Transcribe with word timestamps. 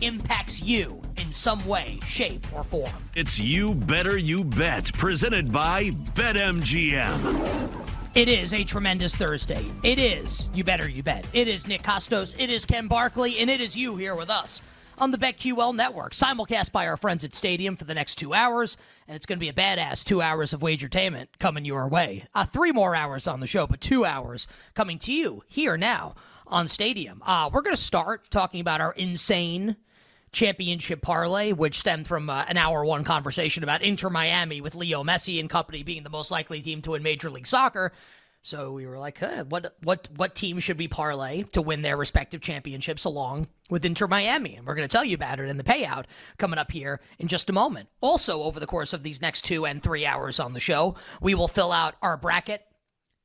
impacts 0.00 0.62
you 0.62 1.00
in 1.16 1.32
some 1.32 1.64
way, 1.66 1.98
shape, 2.06 2.46
or 2.54 2.64
form. 2.64 2.92
It's 3.14 3.40
You 3.40 3.74
Better 3.74 4.18
You 4.18 4.44
Bet, 4.44 4.92
presented 4.94 5.52
by 5.52 5.90
BetMGM. 5.90 7.70
It 8.14 8.28
is 8.28 8.52
a 8.52 8.64
tremendous 8.64 9.14
Thursday. 9.14 9.64
It 9.84 10.00
is, 10.00 10.48
you 10.52 10.64
better 10.64 10.88
you 10.88 11.02
bet. 11.02 11.24
It 11.32 11.46
is 11.46 11.68
Nick 11.68 11.82
Kostos, 11.82 12.34
it 12.38 12.50
is 12.50 12.66
Ken 12.66 12.88
Barkley, 12.88 13.38
and 13.38 13.48
it 13.48 13.60
is 13.60 13.76
you 13.76 13.96
here 13.96 14.16
with 14.16 14.30
us 14.30 14.62
on 14.98 15.12
the 15.12 15.18
BetQL 15.18 15.74
network, 15.74 16.12
simulcast 16.12 16.72
by 16.72 16.86
our 16.86 16.96
friends 16.96 17.24
at 17.24 17.34
Stadium 17.34 17.76
for 17.76 17.84
the 17.84 17.94
next 17.94 18.16
two 18.16 18.34
hours, 18.34 18.76
and 19.08 19.16
it's 19.16 19.26
going 19.26 19.38
to 19.38 19.40
be 19.40 19.48
a 19.48 19.52
badass 19.52 20.04
two 20.04 20.20
hours 20.20 20.52
of 20.52 20.60
wagertainment 20.60 21.28
coming 21.38 21.64
your 21.64 21.88
way. 21.88 22.24
Uh, 22.34 22.44
three 22.44 22.72
more 22.72 22.94
hours 22.94 23.26
on 23.26 23.40
the 23.40 23.46
show, 23.46 23.66
but 23.66 23.80
two 23.80 24.04
hours 24.04 24.46
coming 24.74 24.98
to 24.98 25.12
you 25.12 25.42
here 25.46 25.76
now 25.76 26.14
on 26.46 26.68
Stadium. 26.68 27.22
Uh, 27.24 27.48
we're 27.52 27.62
going 27.62 27.74
to 27.74 27.80
start 27.80 28.30
talking 28.30 28.60
about 28.60 28.80
our 28.80 28.92
insane 28.92 29.76
championship 30.32 31.02
parlay, 31.02 31.52
which 31.52 31.78
stemmed 31.78 32.06
from 32.06 32.30
uh, 32.30 32.44
an 32.48 32.56
hour 32.56 32.84
one 32.84 33.04
conversation 33.04 33.62
about 33.62 33.82
Inter 33.82 34.10
Miami 34.10 34.60
with 34.60 34.74
Leo 34.74 35.02
Messi 35.02 35.40
and 35.40 35.50
company 35.50 35.82
being 35.82 36.02
the 36.02 36.10
most 36.10 36.30
likely 36.30 36.60
team 36.60 36.82
to 36.82 36.92
win 36.92 37.02
Major 37.02 37.30
League 37.30 37.46
Soccer. 37.46 37.92
So 38.42 38.72
we 38.72 38.86
were 38.86 38.98
like, 38.98 39.18
huh, 39.18 39.44
what 39.44 39.76
what 39.82 40.08
what 40.16 40.34
team 40.34 40.60
should 40.60 40.78
we 40.78 40.88
parlay 40.88 41.42
to 41.52 41.60
win 41.60 41.82
their 41.82 41.96
respective 41.96 42.40
championships 42.40 43.04
along 43.04 43.48
with 43.68 43.84
Inter 43.84 44.06
Miami? 44.06 44.56
And 44.56 44.66
we're 44.66 44.74
going 44.74 44.88
to 44.88 44.92
tell 44.92 45.04
you 45.04 45.14
about 45.14 45.40
it 45.40 45.48
in 45.48 45.58
the 45.58 45.62
payout 45.62 46.06
coming 46.38 46.58
up 46.58 46.70
here 46.70 47.00
in 47.18 47.28
just 47.28 47.50
a 47.50 47.52
moment. 47.52 47.90
Also, 48.00 48.42
over 48.42 48.58
the 48.58 48.66
course 48.66 48.94
of 48.94 49.02
these 49.02 49.20
next 49.20 49.42
two 49.42 49.66
and 49.66 49.82
three 49.82 50.06
hours 50.06 50.40
on 50.40 50.54
the 50.54 50.60
show, 50.60 50.94
we 51.20 51.34
will 51.34 51.48
fill 51.48 51.70
out 51.70 51.96
our 52.00 52.16
bracket 52.16 52.64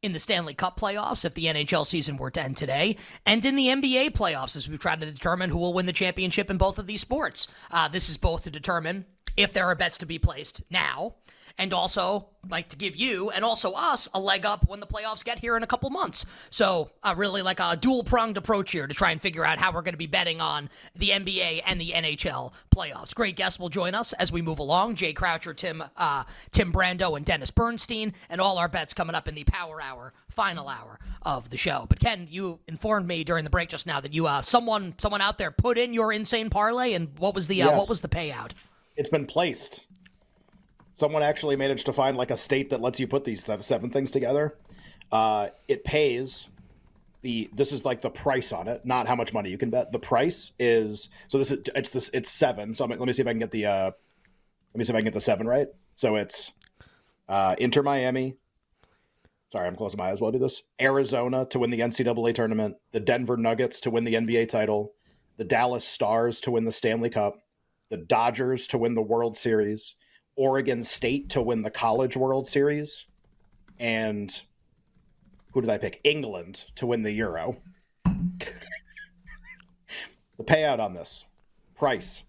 in 0.06 0.14
the 0.14 0.20
Stanley 0.20 0.54
Cup 0.54 0.80
playoffs 0.80 1.26
if 1.26 1.34
the 1.34 1.46
NHL 1.46 1.86
season 1.86 2.16
were 2.18 2.30
to 2.30 2.42
end 2.42 2.56
today, 2.56 2.96
and 3.26 3.44
in 3.44 3.56
the 3.56 3.68
NBA 3.68 4.12
playoffs 4.12 4.56
as 4.56 4.70
we 4.70 4.78
try 4.78 4.96
to 4.96 5.06
determine 5.06 5.50
who 5.50 5.58
will 5.58 5.74
win 5.74 5.88
the 5.88 5.94
championship 5.94 6.52
in 6.52 6.58
both 6.58 6.78
of 6.78 6.86
these 6.86 7.02
sports. 7.02 7.48
Uh, 7.72 7.88
this 7.88 8.08
is 8.08 8.16
both 8.16 8.44
to 8.44 8.52
determine 8.52 9.06
if 9.36 9.52
there 9.52 9.66
are 9.66 9.76
bets 9.76 9.98
to 9.98 10.06
be 10.06 10.20
placed 10.20 10.62
now 10.70 11.16
and 11.58 11.74
also 11.74 12.28
like 12.50 12.70
to 12.70 12.76
give 12.76 12.96
you 12.96 13.32
and 13.32 13.44
also 13.44 13.72
us 13.74 14.08
a 14.14 14.20
leg 14.20 14.46
up 14.46 14.68
when 14.68 14.80
the 14.80 14.86
playoffs 14.86 15.24
get 15.24 15.40
here 15.40 15.58
in 15.58 15.64
a 15.64 15.68
couple 15.68 15.90
months. 15.90 16.26
So, 16.50 16.92
uh, 17.02 17.16
really 17.18 17.42
like 17.42 17.60
a 17.60 17.76
dual 17.76 18.04
pronged 18.04 18.38
approach 18.38 18.72
here 18.72 18.86
to 18.88 18.94
try 18.94 19.12
and 19.12 19.22
figure 19.22 19.44
out 19.46 19.58
how 19.58 19.72
we're 19.72 19.82
going 19.82 19.94
to 19.94 19.98
be 19.98 20.06
betting 20.06 20.42
on 20.42 20.70
the 20.96 21.10
NBA 21.10 21.62
and 21.66 21.80
the 21.82 21.92
NHL 21.92 22.54
playoffs. 22.76 23.16
Great 23.16 23.36
guests 23.36 23.60
will 23.60 23.70
join 23.70 23.96
us 23.96 24.14
as 24.14 24.32
we 24.32 24.42
move 24.42 24.60
along. 24.60 24.96
Jay 24.96 25.14
Croucher, 25.14 25.54
Tim, 25.56 25.84
uh, 25.98 26.24
Tim 26.52 26.72
Brando, 26.72 27.18
and 27.18 27.26
Dennis 27.26 27.52
Bernstein, 27.52 28.14
and 28.30 28.40
all 28.42 28.58
our 28.58 28.68
bets 28.68 28.94
coming 28.94 29.16
up 29.16 29.28
in 29.28 29.34
the 29.36 29.44
Power 29.46 29.82
Hour, 29.82 30.14
final 30.30 30.68
hour 30.68 31.00
of 31.24 31.50
the 31.50 31.58
show. 31.58 31.86
But 31.90 32.00
Ken, 32.00 32.28
you 32.30 32.60
informed 32.68 33.08
me 33.08 33.24
during 33.24 33.44
the 33.46 33.50
break 33.50 33.70
just 33.70 33.88
now 33.88 34.00
that 34.02 34.14
you 34.14 34.28
uh, 34.28 34.42
someone 34.44 34.94
someone 35.00 35.22
out 35.22 35.38
there 35.38 35.52
put 35.52 35.78
in 35.78 35.94
your 35.94 36.12
insane 36.14 36.50
parlay, 36.50 36.94
and 36.94 37.18
what 37.18 37.34
was 37.34 37.48
the 37.48 37.64
uh, 37.64 37.70
Yes. 37.70 37.78
what 37.80 37.90
was 37.90 38.02
the 38.02 38.10
payout? 38.10 38.52
It's 38.98 39.10
been 39.10 39.26
placed. 39.26 39.86
Someone 40.96 41.24
actually 41.24 41.58
managed 41.58 41.86
to 41.88 41.94
find 41.94 42.16
like 42.16 42.32
a 42.32 42.38
state 42.38 42.70
that 42.70 42.80
lets 42.80 43.02
you 43.02 43.08
put 43.08 43.26
these 43.26 43.44
th- 43.44 43.62
seven 43.62 43.90
things 43.90 44.12
together. 44.12 44.58
Uh, 45.12 45.50
it 45.68 45.84
pays 45.84 46.48
the 47.22 47.50
this 47.54 47.74
is 47.74 47.84
like 47.84 48.00
the 48.00 48.10
price 48.10 48.54
on 48.54 48.70
it, 48.70 48.86
not 48.86 49.06
how 49.06 49.14
much 49.14 49.34
money 49.34 49.50
you 49.50 49.58
can 49.58 49.70
bet. 49.70 49.92
The 49.92 50.00
price 50.00 50.54
is 50.58 51.10
so 51.28 51.38
this 51.38 51.52
is 51.52 51.60
it's 51.76 51.90
this 51.90 52.10
it's 52.14 52.32
seven. 52.32 52.74
So 52.74 52.86
I'm, 52.86 52.92
let 52.92 53.00
me 53.02 53.12
see 53.12 53.22
if 53.22 53.28
I 53.28 53.32
can 53.32 53.40
get 53.40 53.52
the 53.52 53.66
uh, 53.66 53.86
let 53.86 54.78
me 54.78 54.86
see 54.86 54.94
if 54.94 54.96
I 54.96 55.00
can 55.00 55.06
get 55.06 55.14
the 55.14 55.22
seven 55.22 55.46
right. 55.48 55.68
So 55.96 56.16
it's 56.16 56.54
uh, 57.28 57.56
Inter 57.58 57.84
Miami. 57.84 58.38
Sorry, 59.52 59.68
I'm 59.68 59.76
closing 59.76 59.98
my 59.98 60.12
eyes 60.12 60.22
while 60.22 60.30
I 60.30 60.32
do 60.32 60.40
this. 60.40 60.64
Arizona 60.80 61.46
to 61.48 61.60
win 61.60 61.72
the 61.72 61.82
NCAA 61.82 62.34
tournament, 62.34 62.78
the 62.94 63.02
Denver 63.02 63.36
Nuggets 63.36 63.82
to 63.82 63.92
win 63.92 64.06
the 64.06 64.14
NBA 64.14 64.48
title, 64.48 64.94
the 65.36 65.44
Dallas 65.44 65.86
Stars 65.86 66.40
to 66.42 66.52
win 66.52 66.64
the 66.64 66.72
Stanley 66.72 67.10
Cup, 67.10 67.36
the 67.90 67.98
Dodgers 67.98 68.68
to 68.68 68.78
win 68.78 68.96
the 68.96 69.02
World 69.02 69.36
Series, 69.36 69.96
Oregon 70.36 70.84
State 70.84 71.30
to 71.30 71.42
win 71.42 71.62
the 71.62 71.70
College 71.70 72.18
World 72.18 72.48
Series, 72.48 73.06
and 73.80 74.42
who 75.54 75.62
did 75.62 75.70
I 75.70 75.78
pick? 75.78 76.02
England 76.04 76.66
to 76.76 76.86
win 76.86 77.04
the 77.04 77.12
Euro. 77.14 77.58
the 80.38 80.44
payout 80.44 80.80
on 80.80 80.94
this 80.94 81.26
price 81.76 82.24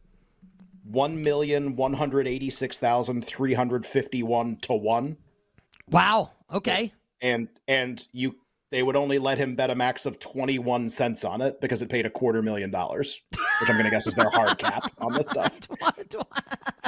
one 0.85 1.21
million 1.21 1.75
one 1.77 1.95
hundred 1.95 2.29
eighty 2.29 2.51
six 2.51 2.79
thousand 2.79 3.25
three 3.25 3.55
hundred 3.55 3.85
fifty 3.85 4.23
one 4.23 4.57
to 4.63 4.73
one, 4.75 5.17
Wow. 5.91 6.31
Okay. 6.53 6.93
and 7.21 7.49
and 7.67 8.07
you 8.13 8.37
they 8.77 8.83
would 8.83 8.95
only 8.95 9.19
let 9.19 9.39
him 9.39 9.55
bet 9.55 9.71
a 9.71 9.75
max 9.75 10.05
of 10.05 10.19
twenty 10.21 10.59
one 10.59 10.91
cents 10.91 11.25
on 11.25 11.41
it 11.41 11.63
because 11.63 11.81
it 11.81 11.89
paid 11.89 12.05
a 12.05 12.11
quarter 12.11 12.43
million 12.43 12.71
dollars, 12.71 13.23
which 13.33 13.71
I'm 13.71 13.77
going 13.77 13.87
to 13.87 13.91
guess 13.91 14.07
is 14.07 14.15
their 14.15 14.29
hard 14.29 14.59
cap 14.59 14.93
on 14.99 15.15
this 15.15 15.31
stuff. 15.31 15.59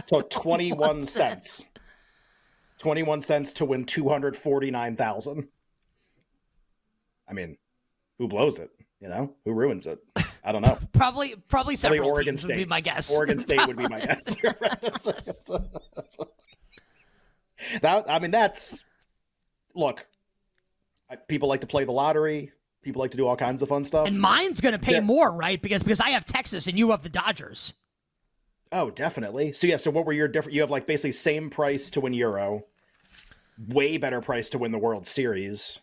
So 0.06 0.20
21 0.30 1.00
cents. 1.00 1.70
21 2.78 3.22
cents 3.22 3.54
to 3.54 3.64
win 3.64 3.86
249,000. 3.86 5.48
I 7.26 7.32
mean, 7.32 7.56
who 8.18 8.28
blows 8.28 8.58
it? 8.58 8.70
You 9.00 9.08
know, 9.08 9.34
who 9.46 9.52
ruins 9.52 9.86
it? 9.86 9.98
I 10.44 10.52
don't 10.52 10.66
know. 10.66 10.78
Probably, 10.92 11.36
probably 11.48 11.76
Probably 11.76 12.00
Oregon 12.00 12.36
State. 12.36 12.48
would 12.48 12.56
be 12.56 12.64
my 12.66 12.82
guess. 12.82 13.14
Oregon 13.16 13.38
State 13.38 13.66
would 13.66 13.78
be 13.78 13.88
my 13.88 14.00
guess. 14.00 14.36
that 17.80 18.04
I 18.08 18.18
mean, 18.18 18.30
that's 18.30 18.84
look. 19.74 20.04
People 21.28 21.48
like 21.48 21.60
to 21.62 21.66
play 21.66 21.84
the 21.84 21.92
lottery. 21.92 22.52
People 22.82 23.00
like 23.00 23.10
to 23.10 23.16
do 23.16 23.26
all 23.26 23.36
kinds 23.36 23.62
of 23.62 23.68
fun 23.68 23.84
stuff. 23.84 24.06
and 24.06 24.20
mine's 24.20 24.60
going 24.60 24.72
to 24.72 24.78
pay 24.78 24.94
Yeah. 24.94 25.00
more, 25.00 25.32
right? 25.32 25.60
Because 25.60 25.82
because 25.82 26.00
I 26.00 26.10
have 26.10 26.24
Texas 26.24 26.66
and 26.66 26.78
you 26.78 26.90
have 26.90 27.02
the 27.02 27.08
Dodgers. 27.08 27.72
Oh, 28.70 28.90
definitely. 28.90 29.52
So 29.52 29.66
yeah, 29.66 29.78
so 29.78 29.90
what 29.90 30.04
were 30.06 30.12
your 30.12 30.28
different? 30.28 30.54
You 30.54 30.60
have 30.60 30.70
like 30.70 30.86
basically 30.86 31.12
same 31.12 31.48
price 31.50 31.90
to 31.92 32.00
win 32.00 32.12
Euro, 32.14 32.64
way 33.68 33.96
better 33.96 34.20
price 34.20 34.48
to 34.50 34.58
win 34.58 34.70
the 34.72 34.78
World 34.78 35.06
Series, 35.06 35.78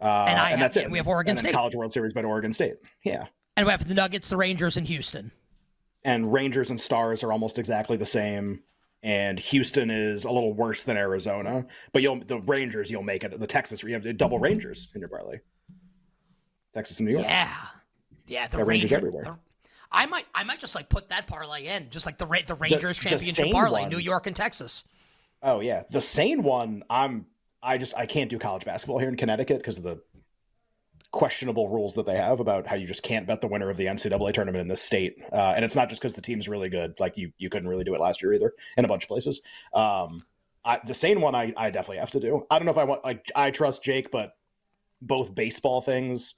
uh, 0.00 0.04
And 0.28 0.38
I 0.38 0.50
have- 0.50 0.58
that's 0.58 0.76
it. 0.76 0.90
we 0.90 0.98
have 0.98 1.06
Oregon 1.08 1.30
and 1.30 1.38
State. 1.38 1.52
College 1.54 1.74
World 1.76 1.92
Series, 1.92 2.12
but 2.12 2.24
Oregon 2.24 2.52
State. 2.52 2.74
Yeah, 3.04 3.26
And 3.56 3.66
we 3.66 3.70
have 3.70 3.86
the 3.86 3.94
Nuggets, 3.94 4.28
the 4.28 4.36
Rangers, 4.36 4.76
and 4.76 4.86
Houston. 4.88 5.30
and 6.04 6.32
Rangers 6.32 6.68
and 6.70 6.80
Stars 6.80 7.22
are 7.22 7.32
almost 7.32 7.58
exactly 7.58 7.96
the 7.96 8.04
same. 8.06 8.64
And 9.02 9.38
Houston 9.38 9.90
is 9.90 10.24
a 10.24 10.30
little 10.30 10.52
worse 10.52 10.82
than 10.82 10.96
Arizona, 10.96 11.66
but 11.92 12.02
you'll 12.02 12.20
the 12.20 12.38
Rangers 12.38 12.90
you'll 12.90 13.02
make 13.02 13.24
it. 13.24 13.38
The 13.38 13.46
Texas 13.46 13.82
you 13.82 13.92
have 13.94 14.04
the 14.04 14.12
double 14.12 14.36
mm-hmm. 14.36 14.44
Rangers 14.44 14.88
in 14.94 15.00
your 15.00 15.08
parlay. 15.08 15.40
Texas 16.72 17.00
and 17.00 17.08
New 17.08 17.14
York. 17.14 17.26
Yeah, 17.26 17.52
yeah. 18.26 18.46
The 18.46 18.64
Rangers 18.64 18.92
Ranger- 18.92 19.08
everywhere. 19.08 19.24
the- 19.24 19.38
I 19.92 20.06
might, 20.06 20.24
I 20.34 20.42
might 20.42 20.58
just 20.58 20.74
like 20.74 20.88
put 20.88 21.10
that 21.10 21.26
parlay 21.26 21.66
in, 21.66 21.90
just 21.90 22.06
like 22.06 22.18
the 22.18 22.26
the 22.46 22.54
Rangers 22.54 22.98
the 22.98 23.10
championship 23.10 23.52
parlay, 23.52 23.82
one. 23.82 23.90
New 23.90 23.98
York 23.98 24.26
and 24.26 24.34
Texas. 24.34 24.84
Oh 25.42 25.60
yeah, 25.60 25.82
the 25.90 26.00
sane 26.00 26.42
one. 26.42 26.82
I'm. 26.88 27.26
I 27.62 27.78
just 27.78 27.94
I 27.96 28.06
can't 28.06 28.28
do 28.28 28.38
college 28.38 28.64
basketball 28.64 28.98
here 28.98 29.08
in 29.08 29.16
Connecticut 29.16 29.58
because 29.58 29.76
of 29.76 29.84
the 29.84 30.00
questionable 31.12 31.68
rules 31.68 31.94
that 31.94 32.06
they 32.06 32.16
have 32.16 32.40
about 32.40 32.66
how 32.66 32.74
you 32.74 32.86
just 32.86 33.02
can't 33.02 33.26
bet 33.26 33.40
the 33.40 33.46
winner 33.46 33.70
of 33.70 33.76
the 33.76 33.86
NCAA 33.86 34.32
tournament 34.32 34.62
in 34.62 34.68
this 34.68 34.80
state. 34.80 35.16
Uh, 35.30 35.52
and 35.54 35.64
it's 35.64 35.76
not 35.76 35.88
just 35.88 36.00
because 36.00 36.14
the 36.14 36.22
team's 36.22 36.48
really 36.48 36.70
good. 36.70 36.94
Like 36.98 37.16
you, 37.16 37.30
you 37.38 37.50
couldn't 37.50 37.68
really 37.68 37.84
do 37.84 37.94
it 37.94 38.00
last 38.00 38.22
year 38.22 38.32
either 38.32 38.52
in 38.76 38.84
a 38.84 38.88
bunch 38.88 39.04
of 39.04 39.08
places. 39.08 39.42
Um, 39.74 40.24
I, 40.64 40.80
the 40.86 40.94
same 40.94 41.20
one, 41.20 41.34
I, 41.34 41.52
I 41.56 41.70
definitely 41.70 41.98
have 41.98 42.12
to 42.12 42.20
do. 42.20 42.46
I 42.50 42.58
don't 42.58 42.66
know 42.66 42.72
if 42.72 42.78
I 42.78 42.84
want. 42.84 43.04
Like 43.04 43.30
I 43.36 43.50
trust 43.50 43.82
Jake, 43.82 44.10
but 44.10 44.32
both 45.00 45.34
baseball 45.34 45.80
things, 45.80 46.34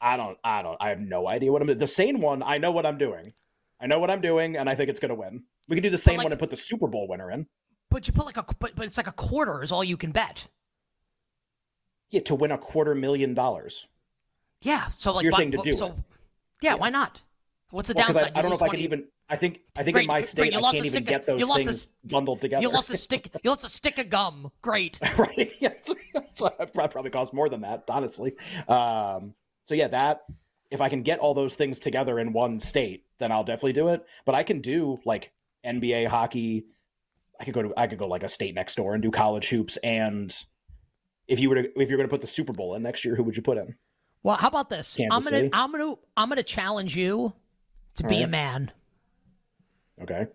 I 0.00 0.16
don't. 0.16 0.38
I 0.42 0.62
don't. 0.62 0.76
I 0.80 0.88
have 0.88 1.00
no 1.00 1.28
idea 1.28 1.52
what 1.52 1.62
I'm. 1.62 1.76
The 1.76 1.86
same 1.86 2.20
one, 2.20 2.42
I 2.42 2.58
know 2.58 2.72
what 2.72 2.86
I'm 2.86 2.98
doing. 2.98 3.32
I 3.80 3.86
know 3.86 3.98
what 3.98 4.10
I'm 4.10 4.22
doing, 4.22 4.56
and 4.56 4.68
I 4.68 4.74
think 4.74 4.88
it's 4.88 5.00
going 5.00 5.10
to 5.10 5.14
win. 5.14 5.42
We 5.68 5.76
can 5.76 5.82
do 5.82 5.90
the 5.90 5.98
same 5.98 6.16
like- 6.16 6.24
one 6.24 6.32
and 6.32 6.38
put 6.38 6.50
the 6.50 6.56
Super 6.56 6.86
Bowl 6.86 7.06
winner 7.06 7.30
in. 7.30 7.46
But 7.90 8.06
you 8.08 8.12
put 8.12 8.26
like 8.26 8.36
a, 8.36 8.44
but, 8.58 8.74
but 8.74 8.86
it's 8.86 8.96
like 8.96 9.06
a 9.06 9.12
quarter 9.12 9.62
is 9.62 9.70
all 9.70 9.84
you 9.84 9.96
can 9.96 10.10
bet. 10.10 10.48
Yeah, 12.10 12.20
to 12.22 12.34
win 12.34 12.50
a 12.50 12.58
quarter 12.58 12.94
million 12.94 13.34
dollars. 13.34 13.86
Yeah. 14.66 14.88
So 14.96 15.12
like, 15.12 15.30
why- 15.30 15.44
to 15.46 15.58
do 15.62 15.76
so, 15.76 15.86
it. 15.88 15.94
Yeah, 16.60 16.74
Why 16.74 16.90
not? 16.90 17.20
What's 17.70 17.88
the 17.88 17.94
Well, 17.94 18.06
'cause 18.06 18.16
I, 18.16 18.20
downside? 18.22 18.38
I 18.38 18.42
don't 18.42 18.50
know 18.50 18.56
if 18.56 18.62
I 18.62 18.68
can 18.68 18.80
even. 18.80 19.04
I 19.28 19.36
think. 19.36 19.60
I 19.76 19.82
think 19.82 19.94
Great, 19.94 20.02
in 20.02 20.06
my 20.08 20.22
state, 20.22 20.52
you 20.52 20.58
I 20.58 20.72
can't 20.72 20.86
even 20.86 21.04
get 21.04 21.26
those 21.26 21.42
lost 21.42 21.62
a 21.62 21.64
things 21.64 21.88
bundled 22.04 22.40
together. 22.40 22.62
You 22.62 22.70
lost 22.70 22.90
a 22.90 22.96
stick. 22.96 23.28
You 23.42 23.50
lost 23.50 23.64
a 23.64 23.68
stick 23.68 23.98
of 23.98 24.08
gum. 24.08 24.50
Great. 24.62 24.98
right? 25.18 25.52
Yeah, 25.60 25.74
so, 25.82 25.94
so 26.32 26.46
it 26.46 26.72
prob- 26.72 26.92
probably 26.92 27.10
cost 27.10 27.34
more 27.34 27.48
than 27.48 27.60
that, 27.62 27.84
honestly. 27.88 28.36
Um, 28.68 29.34
so 29.64 29.74
yeah, 29.74 29.88
that 29.88 30.24
if 30.70 30.80
I 30.80 30.88
can 30.88 31.02
get 31.02 31.18
all 31.18 31.34
those 31.34 31.54
things 31.54 31.78
together 31.80 32.18
in 32.20 32.32
one 32.32 32.60
state, 32.60 33.04
then 33.18 33.32
I'll 33.32 33.44
definitely 33.44 33.72
do 33.72 33.88
it. 33.88 34.04
But 34.24 34.36
I 34.36 34.42
can 34.44 34.60
do 34.60 35.00
like 35.04 35.32
NBA 35.64 36.06
hockey. 36.06 36.66
I 37.40 37.44
could 37.44 37.54
go 37.54 37.62
to 37.62 37.74
I 37.76 37.88
could 37.88 37.98
go 37.98 38.06
like 38.06 38.22
a 38.22 38.28
state 38.28 38.54
next 38.54 38.76
door 38.76 38.94
and 38.94 39.02
do 39.02 39.10
college 39.10 39.48
hoops. 39.48 39.76
And 39.78 40.34
if 41.26 41.40
you 41.40 41.50
were 41.50 41.56
to 41.56 41.80
if 41.80 41.90
you're 41.90 41.98
going 41.98 42.08
to 42.08 42.12
put 42.12 42.20
the 42.20 42.26
Super 42.28 42.52
Bowl 42.52 42.74
in 42.76 42.82
next 42.82 43.04
year, 43.04 43.16
who 43.16 43.24
would 43.24 43.36
you 43.36 43.42
put 43.42 43.58
in? 43.58 43.74
Well, 44.26 44.34
how 44.34 44.48
about 44.48 44.68
this? 44.68 44.96
Kansas 44.96 45.16
I'm 45.16 45.22
gonna 45.22 45.36
City? 45.36 45.50
I'm 45.52 45.70
gonna 45.70 45.94
I'm 46.16 46.28
gonna 46.28 46.42
challenge 46.42 46.96
you 46.96 47.32
to 47.94 48.08
be 48.08 48.22
a 48.22 48.26
man. 48.26 48.72
Okay, 50.02 50.26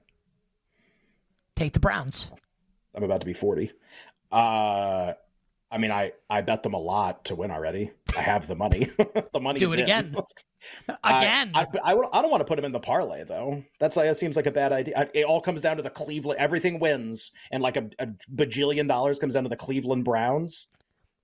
Take 1.58 1.74
the 1.74 1.82
Browns. 1.82 2.32
I'm 2.96 3.04
about 3.04 3.20
to 3.20 3.26
be 3.26 3.34
40. 3.34 3.70
Uh, 4.32 5.12
I 5.70 5.78
mean, 5.78 5.92
I 5.92 6.14
I 6.30 6.40
bet 6.40 6.64
them 6.64 6.74
a 6.74 6.80
lot 6.80 7.26
to 7.26 7.36
win 7.36 7.52
already. 7.52 7.92
I 8.16 8.22
have 8.22 8.48
the 8.48 8.56
money. 8.56 8.90
the 9.34 9.42
money. 9.42 9.60
Do 9.60 9.74
it 9.74 9.80
again. 9.80 10.16
Again. 11.04 11.52
I, 11.54 11.64
I, 11.64 11.66
I, 11.84 11.92
I 11.92 12.22
don't 12.22 12.32
want 12.32 12.42
to 12.42 12.46
put 12.46 12.58
him 12.58 12.64
in 12.64 12.72
the 12.72 12.80
parlay 12.80 13.26
though. 13.26 13.62
That's 13.80 13.98
like, 13.98 14.08
that 14.08 14.18
seems 14.18 14.38
like 14.38 14.46
a 14.46 14.52
bad 14.52 14.72
idea. 14.72 15.10
It 15.14 15.26
all 15.26 15.42
comes 15.42 15.62
down 15.62 15.76
to 15.76 15.84
the 15.84 15.90
Cleveland. 15.90 16.40
Everything 16.40 16.80
wins, 16.80 17.34
and 17.52 17.62
like 17.62 17.76
a, 17.76 17.90
a 18.00 18.08
bajillion 18.34 18.88
dollars 18.88 19.20
comes 19.20 19.34
down 19.34 19.44
to 19.44 19.50
the 19.50 19.58
Cleveland 19.58 20.06
Browns. 20.06 20.68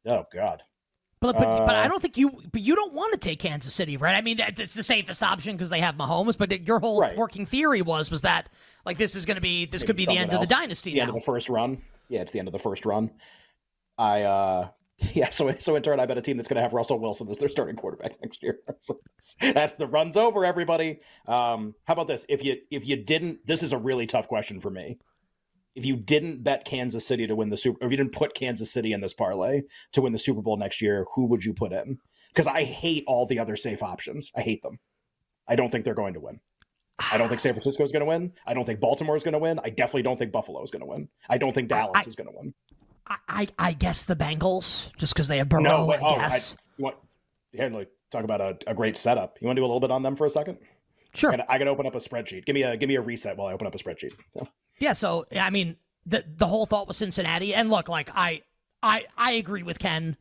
Oh 0.06 0.26
God. 0.34 0.64
But 1.20 1.38
but, 1.38 1.66
but 1.66 1.76
I 1.76 1.86
Uh, 1.86 1.88
don't 1.88 2.02
think 2.02 2.18
you 2.18 2.42
but 2.52 2.62
you 2.62 2.76
don't 2.76 2.94
want 2.94 3.12
to 3.14 3.18
take 3.20 3.40
Kansas 3.40 3.74
City, 3.74 3.98
right? 3.98 4.16
I 4.16 4.22
mean, 4.22 4.38
that, 4.38 4.60
it's 4.60 4.74
the 4.76 4.84
safest 4.84 5.24
option 5.24 5.56
because 5.56 5.70
they 5.70 5.80
have 5.82 5.96
Mahomes. 5.96 6.38
But 6.38 6.52
your 6.68 6.80
whole 6.80 7.02
Right. 7.02 7.18
working 7.18 7.46
theory 7.46 7.82
was 7.82 8.12
was 8.12 8.22
that 8.22 8.50
like 8.86 8.98
this 8.98 9.16
is 9.16 9.26
going 9.26 9.36
to 9.36 9.42
be 9.42 9.66
this 9.66 9.84
could 9.84 9.96
be 9.96 10.06
the 10.06 10.12
Maybe 10.12 10.20
end 10.20 10.34
of 10.34 10.40
the 10.42 10.46
else. 10.46 10.50
dynasty 10.50 10.92
The 10.92 11.02
end 11.02 11.10
of 11.10 11.16
the 11.16 11.22
first 11.22 11.50
run. 11.50 11.82
Yeah, 12.08 12.22
it's 12.22 12.32
the 12.32 12.40
end 12.40 12.48
of 12.48 12.52
the 12.52 12.60
first 12.60 12.86
run. 12.86 13.12
I 13.98 14.22
uh 14.24 14.70
yeah, 15.14 15.30
so 15.30 15.56
so 15.60 15.76
in 15.76 15.84
turn 15.84 16.00
I 16.00 16.06
bet 16.06 16.18
a 16.18 16.22
team 16.22 16.38
that's 16.38 16.50
gonna 16.50 16.62
have 16.62 16.74
Russell 16.74 17.00
Wilson 17.00 17.28
as 17.30 17.38
their 17.40 17.50
starting 17.50 17.76
quarterback 17.76 18.20
next 18.22 18.44
year. 18.44 18.60
So 18.80 19.00
that's 19.40 19.74
the 19.74 19.88
run's 19.88 20.18
over, 20.18 20.46
everybody. 20.46 21.00
Um 21.28 21.74
how 21.86 21.94
about 21.94 22.08
this? 22.08 22.26
If 22.30 22.44
you 22.44 22.58
if 22.72 22.86
you 22.88 22.96
didn't 22.96 23.46
this 23.48 23.64
is 23.64 23.74
a 23.74 23.78
really 23.78 24.06
tough 24.08 24.28
question 24.28 24.60
for 24.60 24.70
me. 24.70 24.98
If 25.78 25.86
you 25.86 25.96
didn't 25.96 26.44
bet 26.44 26.66
Kansas 26.66 27.06
City 27.06 27.28
to 27.28 27.36
win 27.36 27.50
the 27.50 27.58
Super 27.58 27.78
or 27.82 27.86
if 27.86 27.92
you 27.92 27.98
didn't 27.98 28.12
put 28.12 28.34
Kansas 28.34 28.72
City 28.72 28.94
in 28.94 29.02
this 29.02 29.14
parlay 29.14 29.62
to 29.94 30.02
win 30.02 30.12
the 30.12 30.20
Super 30.20 30.42
Bowl 30.42 30.58
next 30.58 30.82
year, 30.82 31.06
who 31.14 31.28
would 31.28 31.46
you 31.46 31.54
put 31.54 31.72
in? 31.72 32.00
Because 32.34 32.48
I 32.48 32.64
hate 32.64 33.04
all 33.06 33.28
the 33.28 33.38
other 33.38 33.56
safe 33.56 33.84
options. 33.84 34.32
I 34.36 34.42
hate 34.42 34.64
them. 34.64 34.80
I 35.48 35.56
don't 35.56 35.72
think 35.72 35.86
they're 35.86 35.94
going 35.94 36.16
to 36.16 36.20
win. 36.20 36.40
I 37.00 37.20
don't 37.20 37.30
think 37.30 37.40
San 37.40 37.54
Francisco 37.54 37.84
is 37.84 37.92
going 37.92 38.02
to 38.02 38.08
win. 38.08 38.34
I 38.48 38.56
don't 38.56 38.66
think 38.66 38.80
Baltimore 38.80 39.16
is 39.16 39.24
going 39.24 39.34
to 39.34 39.40
win. 39.40 39.60
I 39.64 39.70
definitely 39.70 40.02
don't 40.02 40.18
think 40.18 40.32
Buffalo 40.32 40.64
is 40.64 40.72
going 40.72 40.82
to 40.82 40.88
win. 40.88 41.10
I 41.30 41.38
don't 41.38 41.54
think 41.54 41.70
Dallas 41.70 42.06
I- 42.06 42.10
is 42.10 42.16
going 42.16 42.30
to 42.30 42.36
win. 42.36 42.54
I, 43.06 43.18
I 43.30 43.48
I 43.58 43.74
guess 43.74 44.04
the 44.04 44.16
Bengals 44.16 44.94
just 44.98 45.14
because 45.14 45.30
they 45.30 45.38
have 45.38 45.48
Burrow. 45.48 45.62
No, 45.62 45.86
wait, 45.86 46.02
I 46.02 46.06
oh, 46.06 46.18
guess 46.18 46.56
you 46.78 46.84
want 46.84 46.98
here, 47.54 47.70
like, 47.70 47.90
talk 48.12 48.26
about 48.26 48.42
a, 48.42 48.58
a 48.68 48.74
great 48.74 48.98
setup. 48.98 49.38
You 49.40 49.48
want 49.48 49.56
to 49.56 49.62
do 49.62 49.64
a 49.66 49.68
little 49.68 49.80
bit 49.80 49.92
on 49.92 50.04
them 50.04 50.18
for 50.18 50.26
a 50.26 50.30
second? 50.30 50.58
sure. 51.14 51.32
And 51.32 51.44
I 51.48 51.58
can 51.58 51.68
open 51.68 51.86
up 51.86 51.96
a 51.96 52.00
spreadsheet. 52.00 52.46
Give 52.46 52.54
me 52.54 52.64
a 52.64 52.76
give 52.78 52.90
me 52.90 52.96
a 52.96 53.02
reset 53.02 53.38
while 53.38 53.48
I 53.48 53.54
open 53.54 53.68
up 53.68 53.76
a 53.76 53.78
spreadsheet. 53.78 54.12
So, 54.38 54.48
Yeah, 54.80 54.94
so 54.94 55.26
I 55.36 55.50
mean, 55.50 55.76
the 56.06 56.24
the 56.28 56.48
whole 56.48 56.66
thought 56.66 56.88
was 56.88 56.98
Cincinnati, 56.98 57.54
and 57.54 57.70
look, 57.70 57.90
like 57.90 58.10
I 58.14 58.42
I 58.84 59.06
I 59.18 59.32
agree 59.34 59.64
with 59.64 59.80
Ken. 59.80 60.18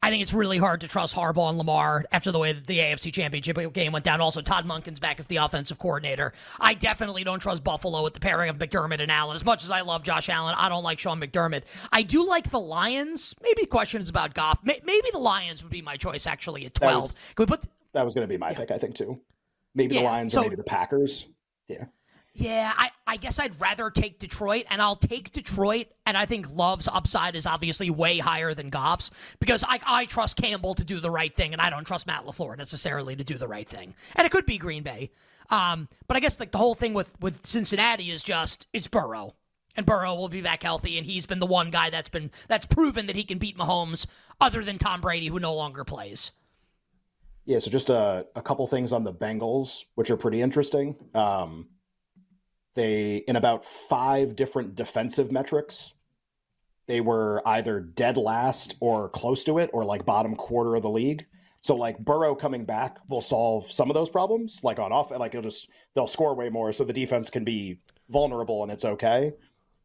I 0.00 0.10
think 0.10 0.22
it's 0.22 0.32
really 0.32 0.58
hard 0.58 0.82
to 0.82 0.88
trust 0.88 1.16
Harbaugh 1.16 1.48
and 1.48 1.58
Lamar 1.58 2.04
after 2.12 2.30
the 2.30 2.38
way 2.38 2.52
that 2.52 2.68
the 2.68 2.78
AFC 2.78 3.12
Championship 3.12 3.56
game 3.72 3.90
went 3.90 4.04
down. 4.04 4.20
Also, 4.20 4.40
Todd 4.40 4.64
Monken's 4.64 5.00
back 5.00 5.18
as 5.18 5.26
the 5.26 5.38
offensive 5.38 5.80
coordinator. 5.80 6.32
I 6.60 6.74
definitely 6.74 7.24
don't 7.24 7.40
trust 7.40 7.64
Buffalo 7.64 8.04
with 8.04 8.14
the 8.14 8.20
pairing 8.20 8.48
of 8.48 8.58
McDermott 8.58 9.00
and 9.00 9.10
Allen. 9.10 9.34
As 9.34 9.44
much 9.44 9.64
as 9.64 9.72
I 9.72 9.80
love 9.80 10.04
Josh 10.04 10.28
Allen, 10.28 10.54
I 10.56 10.68
don't 10.68 10.84
like 10.84 11.00
Sean 11.00 11.20
McDermott. 11.20 11.64
I 11.90 12.04
do 12.04 12.24
like 12.24 12.48
the 12.48 12.60
Lions. 12.60 13.34
Maybe 13.42 13.66
questions 13.66 14.08
about 14.08 14.34
Goff. 14.34 14.60
May- 14.62 14.80
Maybe 14.84 15.08
the 15.10 15.18
Lions 15.18 15.64
would 15.64 15.72
be 15.72 15.82
my 15.82 15.96
choice 15.96 16.28
actually 16.28 16.64
at 16.64 16.74
twelve. 16.74 17.02
was- 17.02 17.12
Can 17.34 17.42
we 17.42 17.46
put? 17.46 17.64
that 17.92 18.04
was 18.04 18.14
going 18.14 18.22
to 18.26 18.32
be 18.32 18.38
my 18.38 18.54
pick, 18.54 18.70
I 18.70 18.78
think 18.78 18.94
too. 18.94 19.20
Maybe 19.74 19.96
Yeah, 19.96 20.02
the 20.02 20.06
Lions 20.06 20.32
so- 20.32 20.40
or 20.42 20.44
maybe 20.44 20.54
the 20.56 20.62
Packers. 20.62 21.26
Yeah, 21.66 21.86
Yeah, 22.34 22.72
I, 22.76 22.90
I 23.08 23.16
guess 23.16 23.38
I'd 23.38 23.58
rather 23.58 23.90
take 23.90 24.18
Detroit, 24.18 24.66
and 24.68 24.82
I'll 24.82 24.94
take 24.94 25.32
Detroit. 25.32 25.86
And 26.04 26.14
I 26.14 26.26
think 26.26 26.54
Love's 26.54 26.86
upside 26.86 27.34
is 27.34 27.46
obviously 27.46 27.88
way 27.88 28.18
higher 28.18 28.52
than 28.52 28.68
Goff's 28.68 29.10
because 29.40 29.64
I, 29.64 29.80
I 29.86 30.04
trust 30.04 30.36
Campbell 30.36 30.74
to 30.74 30.84
do 30.84 31.00
the 31.00 31.10
right 31.10 31.34
thing, 31.34 31.54
and 31.54 31.62
I 31.62 31.70
don't 31.70 31.86
trust 31.86 32.06
Matt 32.06 32.26
LaFleur 32.26 32.58
necessarily 32.58 33.16
to 33.16 33.24
do 33.24 33.38
the 33.38 33.48
right 33.48 33.66
thing. 33.66 33.94
And 34.14 34.26
it 34.26 34.30
could 34.30 34.44
be 34.44 34.58
Green 34.58 34.82
Bay. 34.82 35.10
Um, 35.48 35.88
but 36.06 36.18
I 36.18 36.20
guess 36.20 36.38
like 36.38 36.52
the 36.52 36.58
whole 36.58 36.74
thing 36.74 36.92
with, 36.92 37.08
with 37.20 37.46
Cincinnati 37.46 38.10
is 38.10 38.22
just 38.22 38.66
it's 38.74 38.88
Burrow. 38.88 39.34
And 39.74 39.86
Burrow 39.86 40.14
will 40.14 40.28
be 40.28 40.42
back 40.42 40.62
healthy, 40.62 40.98
and 40.98 41.06
he's 41.06 41.24
been 41.24 41.38
the 41.38 41.46
one 41.46 41.70
guy 41.70 41.88
that's 41.88 42.10
been 42.10 42.30
that's 42.46 42.66
proven 42.66 43.06
that 43.06 43.16
he 43.16 43.24
can 43.24 43.38
beat 43.38 43.56
Mahomes, 43.56 44.06
other 44.38 44.62
than 44.62 44.76
Tom 44.76 45.00
Brady, 45.00 45.28
who 45.28 45.38
no 45.40 45.54
longer 45.54 45.82
plays. 45.84 46.32
yeah. 47.46 47.58
So 47.60 47.70
just 47.70 47.88
a 47.88 48.26
a 48.36 48.42
couple 48.42 48.66
things 48.66 48.92
on 48.92 49.04
the 49.04 49.14
Bengals, 49.14 49.84
which 49.94 50.10
are 50.10 50.16
pretty 50.18 50.42
interesting. 50.42 50.96
Um, 51.14 51.68
they 52.78 53.16
in 53.26 53.34
about 53.34 53.64
five 53.64 54.36
different 54.36 54.76
defensive 54.76 55.32
metrics, 55.32 55.94
they 56.86 57.00
were 57.00 57.42
either 57.44 57.80
dead 57.80 58.16
last 58.16 58.76
or 58.78 59.08
close 59.08 59.42
to 59.44 59.58
it, 59.58 59.68
or 59.72 59.84
like 59.84 60.06
bottom 60.06 60.36
quarter 60.36 60.76
of 60.76 60.82
the 60.82 60.88
league. 60.88 61.26
So 61.60 61.74
like 61.74 61.98
Burrow 61.98 62.36
coming 62.36 62.64
back 62.64 62.98
will 63.10 63.20
solve 63.20 63.70
some 63.70 63.90
of 63.90 63.94
those 63.94 64.08
problems. 64.08 64.60
Like 64.62 64.78
on 64.78 64.92
off, 64.92 65.10
like 65.10 65.34
it'll 65.34 65.42
just 65.42 65.68
they'll 65.94 66.06
score 66.06 66.36
way 66.36 66.50
more, 66.50 66.72
so 66.72 66.84
the 66.84 66.92
defense 66.92 67.30
can 67.30 67.42
be 67.42 67.80
vulnerable 68.10 68.62
and 68.62 68.70
it's 68.70 68.84
okay. 68.84 69.32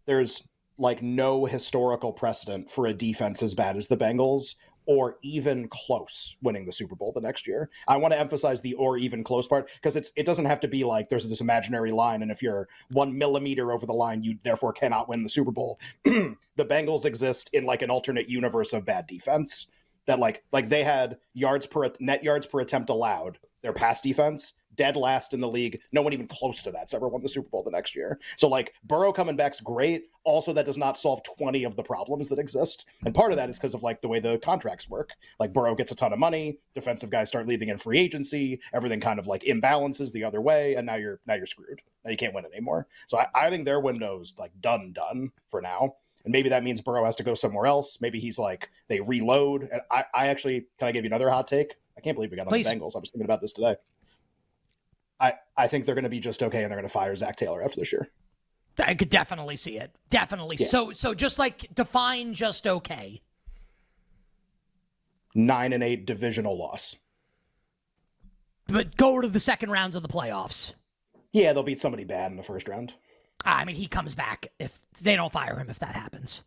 There's 0.06 0.44
like 0.78 1.02
no 1.02 1.46
historical 1.46 2.14
precedent 2.14 2.70
for 2.70 2.86
a 2.86 2.94
defense 2.94 3.42
as 3.42 3.56
bad 3.56 3.76
as 3.76 3.88
the 3.88 3.98
Bengals 3.98 4.54
or 4.86 5.18
even 5.22 5.68
close 5.68 6.36
winning 6.42 6.66
the 6.66 6.72
Super 6.72 6.96
Bowl 6.96 7.12
the 7.12 7.22
next 7.22 7.48
year. 7.48 7.70
I 7.88 7.98
want 7.98 8.14
to 8.14 8.20
emphasize 8.20 8.62
the 8.62 8.74
or 8.76 8.98
even 8.98 9.24
close 9.24 9.48
part 9.48 9.70
because 9.76 9.96
it's 9.96 10.12
it 10.16 10.26
doesn't 10.26 10.46
have 10.46 10.60
to 10.62 10.68
be 10.68 10.84
like 10.84 11.10
there's 11.10 11.30
this 11.30 11.42
imaginary 11.42 11.92
line 11.92 12.22
and 12.22 12.32
if 12.32 12.42
you're 12.42 12.68
one 12.92 13.18
millimeter 13.18 13.72
over 13.72 13.86
the 13.86 13.94
line, 13.94 14.24
you 14.24 14.38
therefore 14.44 14.74
cannot 14.74 15.10
win 15.10 15.24
the 15.24 15.30
Super 15.30 15.52
Bowl. 15.52 15.80
the 16.04 16.36
Bengals 16.58 17.06
exist 17.06 17.50
in 17.54 17.66
like 17.66 17.82
an 17.82 17.90
alternate 17.90 18.30
universe 18.30 18.74
of 18.74 18.86
bad 18.86 19.08
defense 19.08 19.68
that 20.06 20.20
like 20.20 20.44
like 20.52 20.70
they 20.70 20.84
had 20.84 21.18
yards 21.34 21.66
per 21.66 21.92
net 22.00 22.24
yards 22.24 22.46
per 22.46 22.60
attempt 22.60 22.90
allowed. 22.90 23.38
Their 23.64 23.74
pass 23.74 24.02
defense 24.02 24.54
dead 24.76 24.96
last 24.96 25.34
in 25.34 25.40
the 25.40 25.48
league. 25.48 25.80
No 25.92 26.02
one 26.02 26.14
even 26.14 26.28
close 26.28 26.62
to 26.64 26.72
that's 26.72 26.94
ever 26.94 27.08
won 27.08 27.22
the 27.22 27.30
Super 27.30 27.50
Bowl 27.50 27.64
the 27.64 27.72
next 27.72 27.96
year. 27.96 28.20
So 28.38 28.48
like 28.48 28.74
Burrow 28.84 29.14
coming 29.14 29.36
back's 29.36 29.62
great. 29.62 30.06
Also, 30.24 30.54
that 30.54 30.66
does 30.66 30.78
not 30.78 30.98
solve 30.98 31.22
20 31.24 31.66
of 31.66 31.76
the 31.76 31.84
problems 31.84 32.30
that 32.30 32.40
exist. 32.40 32.86
And 33.06 33.14
part 33.14 33.32
of 33.32 33.38
that 33.38 33.50
is 33.50 33.58
because 33.58 33.74
of 33.74 33.84
like 33.84 34.02
the 34.02 34.08
way 34.08 34.20
the 34.20 34.38
contracts 34.40 34.90
work. 34.90 35.12
Like 35.40 35.54
Burrow 35.54 35.76
gets 35.76 35.92
a 35.92 35.96
ton 35.96 36.14
of 36.14 36.20
money, 36.20 36.60
defensive 36.76 37.10
guys 37.10 37.28
start 37.28 37.48
leaving 37.48 37.70
in 37.70 37.78
free 37.78 38.00
agency, 38.00 38.60
everything 38.74 39.00
kind 39.00 39.20
of 39.20 39.28
like 39.28 39.44
imbalances 39.44 40.12
the 40.12 40.24
other 40.24 40.42
way, 40.42 40.76
and 40.76 40.86
now 40.86 40.96
you're 40.96 41.20
now 41.28 41.34
you're 41.34 41.46
screwed. 41.46 41.82
Now 42.06 42.12
you 42.12 42.18
can't 42.18 42.34
win 42.34 42.46
anymore. 42.46 42.88
So 43.08 43.20
I, 43.20 43.28
I 43.36 43.50
think 43.50 43.66
their 43.66 43.80
window's 43.80 44.34
like 44.38 44.52
done 44.62 44.94
done 44.94 45.32
for 45.50 45.62
now. 45.62 45.96
And 46.24 46.32
maybe 46.32 46.48
that 46.50 46.64
means 46.64 46.80
Burrow 46.80 47.04
has 47.04 47.18
to 47.18 47.24
go 47.24 47.36
somewhere 47.36 47.66
else. 47.66 48.00
Maybe 48.00 48.20
he's 48.20 48.40
like 48.40 48.70
they 48.88 49.02
reload. 49.02 49.68
And 49.72 49.82
I, 49.92 50.06
I 50.14 50.28
actually 50.28 50.68
can 50.80 50.88
I 50.88 50.94
give 50.94 51.04
you 51.04 51.10
another 51.10 51.30
hot 51.30 51.50
take? 51.50 51.76
I 51.98 52.02
can't 52.02 52.16
believe 52.16 52.32
we 52.32 52.38
got 52.38 52.48
on 52.48 52.52
Please. 52.52 52.66
the 52.66 52.74
Bengals. 52.74 52.96
I 52.96 53.00
was 53.00 53.10
thinking 53.10 53.26
about 53.26 53.42
this 53.42 53.54
today. 53.54 53.76
I, 55.20 55.34
I 55.56 55.68
think 55.68 55.86
they're 55.86 55.96
going 55.96 56.04
to 56.04 56.10
be 56.10 56.20
just 56.20 56.42
okay, 56.44 56.64
and 56.64 56.72
they're 56.72 56.78
going 56.78 56.88
to 56.88 56.94
fire 56.94 57.16
Zac 57.16 57.36
Taylor 57.36 57.64
after 57.64 57.80
this 57.80 57.92
year. 57.92 58.10
I 58.80 58.96
could 58.96 59.10
definitely 59.10 59.56
see 59.58 59.78
it. 59.78 59.96
Definitely. 60.10 60.58
Yeah. 60.60 60.68
So 60.68 60.92
so 60.94 61.14
just 61.14 61.38
like 61.38 61.74
define 61.76 62.34
just 62.34 62.66
okay. 62.66 63.22
Nine 65.36 65.74
and 65.74 65.84
eight 65.84 66.06
divisional 66.06 66.58
loss. 66.58 66.96
but 68.68 68.96
go 68.98 69.22
to 69.22 69.28
the 69.28 69.40
second 69.40 69.70
rounds 69.72 69.96
of 69.96 70.02
the 70.02 70.10
playoffs. 70.10 70.74
Yeah, 71.32 71.54
they'll 71.54 71.64
beat 71.64 71.82
somebody 71.82 72.04
bad 72.04 72.32
in 72.32 72.38
the 72.38 72.44
first 72.44 72.68
round. 72.68 72.94
I 73.46 73.66
mean, 73.66 73.76
he 73.76 73.88
comes 73.88 74.16
back 74.16 74.48
if 74.60 74.80
they 75.02 75.16
don't 75.16 75.32
fire 75.32 75.58
him 75.58 75.70
if 75.70 75.80
that 75.80 75.96
happens. 75.96 76.44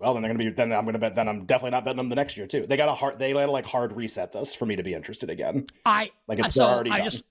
Well, 0.00 0.14
then 0.14 0.22
they're 0.22 0.30
going 0.30 0.38
to 0.38 0.44
be. 0.44 0.50
Then 0.50 0.72
I'm 0.72 0.84
going 0.84 0.94
to 0.94 0.98
bet. 0.98 1.14
Then 1.14 1.28
I'm 1.28 1.44
definitely 1.44 1.72
not 1.72 1.84
betting 1.84 1.98
them 1.98 2.08
the 2.08 2.16
next 2.16 2.36
year 2.36 2.46
too. 2.46 2.66
They 2.66 2.78
got 2.78 2.88
a 2.88 2.94
hard. 2.94 3.18
They 3.18 3.32
got 3.32 3.46
to 3.46 3.52
like 3.52 3.66
hard 3.66 3.92
reset 3.92 4.32
this 4.32 4.54
for 4.54 4.64
me 4.64 4.76
to 4.76 4.82
be 4.82 4.94
interested 4.94 5.28
again. 5.28 5.66
I 5.84 6.10
Like 6.26 6.38
it's 6.38 6.54
so 6.54 6.64
already 6.64 6.90
I 6.90 6.98
done. 6.98 7.04
just 7.04 7.22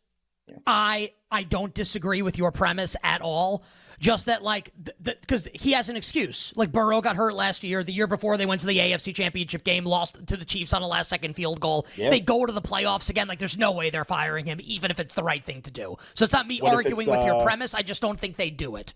I 0.68 1.12
I 1.32 1.44
don't 1.44 1.74
disagree 1.74 2.22
with 2.22 2.38
your 2.38 2.52
premise 2.52 2.96
at 3.04 3.22
all. 3.22 3.64
Just 4.00 4.28
that 4.28 4.44
like 4.44 4.72
because 5.04 5.48
he 5.54 5.74
has 5.74 5.90
an 5.90 5.98
excuse. 5.98 6.54
Like 6.56 6.72
Burrow 6.72 7.02
got 7.02 7.16
hurt 7.18 7.34
last 7.34 7.64
year. 7.64 7.84
The 7.84 7.92
year 7.92 8.08
before 8.08 8.38
they 8.38 8.46
went 8.46 8.62
to 8.62 8.68
the 8.68 8.78
AFC 8.78 9.14
Championship 9.14 9.64
game, 9.64 9.84
lost 9.84 10.26
to 10.28 10.38
the 10.38 10.46
Chiefs 10.46 10.72
on 10.72 10.82
a 10.82 10.88
last 10.88 11.10
second 11.10 11.36
field 11.36 11.60
goal. 11.60 11.86
Yeah. 11.98 12.10
They 12.10 12.22
go 12.22 12.46
to 12.46 12.54
the 12.54 12.62
playoffs 12.62 13.10
again. 13.10 13.28
Like 13.28 13.40
there's 13.40 13.58
no 13.58 13.72
way 13.72 13.90
they're 13.90 14.06
firing 14.06 14.46
him, 14.46 14.60
even 14.64 14.90
if 14.90 15.00
it's 15.00 15.16
the 15.16 15.24
right 15.24 15.44
thing 15.44 15.64
to 15.64 15.72
do. 15.72 15.98
So 16.14 16.24
it's 16.24 16.34
not 16.34 16.48
me 16.48 16.60
What 16.60 16.74
arguing 16.76 16.98
with 16.98 17.26
your 17.26 17.36
uh, 17.36 17.44
premise. 17.44 17.74
I 17.74 17.82
just 17.82 18.02
don't 18.02 18.20
think 18.20 18.38
they 18.38 18.52
do 18.52 18.78
it. 18.78 18.94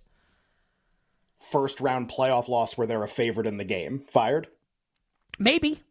First 1.51 1.81
round 1.81 2.09
playoff 2.09 2.47
loss 2.47 2.77
where 2.77 2.87
they're 2.87 3.03
a 3.03 3.07
favorite 3.07 3.47
in 3.47 3.57
the 3.57 3.63
game. 3.65 4.05
Fired. 4.09 4.47
Maybe. 5.39 5.81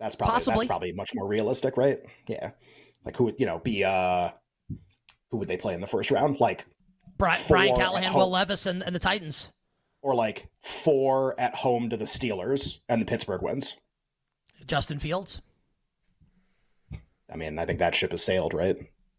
That's 0.00 0.16
probably 0.16 0.32
Possibly. 0.34 0.54
that's 0.60 0.66
probably 0.68 0.92
much 0.92 1.12
more 1.14 1.26
realistic, 1.26 1.76
right? 1.76 2.00
Yeah. 2.26 2.50
Like 3.04 3.16
who 3.16 3.24
would 3.24 3.36
you 3.38 3.46
know 3.46 3.58
be 3.60 3.84
uh 3.84 4.30
who 5.30 5.38
would 5.38 5.48
they 5.48 5.56
play 5.56 5.74
in 5.74 5.80
the 5.80 5.86
first 5.86 6.10
round? 6.10 6.40
Like 6.40 6.66
Bri- 7.16 7.30
Four 7.32 7.56
Brian 7.56 7.76
Callahan. 7.76 8.12
Will 8.12 8.30
Levis, 8.30 8.66
and, 8.66 8.82
and 8.82 8.94
the 8.94 8.98
Titans. 8.98 9.50
or 10.02 10.14
like 10.14 10.48
four 10.62 11.38
at 11.38 11.54
home 11.54 11.88
to 11.90 11.96
the 11.96 12.04
Steelers 12.04 12.78
and 12.88 13.00
the 13.00 13.06
Pittsburgh 13.06 13.40
wins. 13.42 13.76
Justin 14.66 14.98
Fields. 14.98 15.40
I 17.32 17.36
mean, 17.36 17.58
I 17.58 17.66
think 17.66 17.78
that 17.78 17.94
ship 17.94 18.10
has 18.10 18.22
sailed, 18.22 18.52
right? 18.54 18.76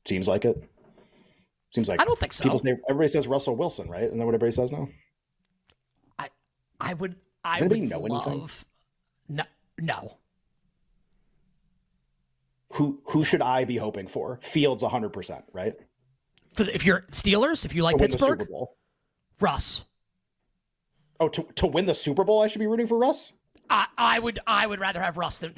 Seems 0.07 0.27
like 0.27 0.45
it. 0.45 0.62
Seems 1.74 1.89
like 1.89 2.01
I 2.01 2.05
don't 2.05 2.19
think 2.19 2.34
so. 2.34 2.43
People 2.43 2.60
say 2.60 2.75
everybody 2.89 3.10
says 3.10 3.27
Russell 3.27 3.55
Wilson, 3.55 3.89
right? 3.89 4.03
Isn't 4.03 4.17
that 4.17 4.25
what 4.25 4.36
everybody 4.36 4.51
says 4.51 4.72
now? 4.72 4.88
I 6.86 6.94
would 6.94 7.15
I 7.44 7.54
Does 7.58 7.63
anybody 7.63 7.82
would 7.82 8.12
know 8.12 8.15
love 8.15 8.27
anything? 8.27 8.50
no 9.30 9.44
no. 9.80 10.18
Who 12.74 13.00
who 13.06 13.24
should 13.24 13.42
I 13.42 13.63
be 13.65 13.77
hoping 13.77 14.08
for? 14.08 14.39
Fields 14.42 14.84
100%, 14.84 15.44
right? 15.54 15.75
For 16.54 16.63
the, 16.65 16.75
if 16.75 16.86
you're 16.86 17.01
Steelers, 17.12 17.65
if 17.65 17.74
you 17.74 17.84
like 17.84 17.98
To 17.98 18.01
win 18.01 18.12
the 18.12 18.18
Super 18.18 18.36
Pittsburgh, 18.38 18.50
Bowl. 18.50 18.77
Russ. 19.39 19.86
Oh, 21.20 21.30
to, 21.30 21.44
to 21.56 21.68
win 21.68 21.86
the 21.86 21.94
Super 21.94 22.24
Bowl, 22.24 22.42
I 22.42 22.48
should 22.48 22.60
be 22.60 22.68
rooting 22.68 22.88
for 22.88 22.98
Russ? 22.98 23.32
I, 23.70 23.88
I 23.98 24.20
would 24.20 24.39
I 24.46 24.68
would 24.68 24.80
rather 24.80 25.01
have 25.01 25.18
Russ 25.18 25.39
than 25.39 25.54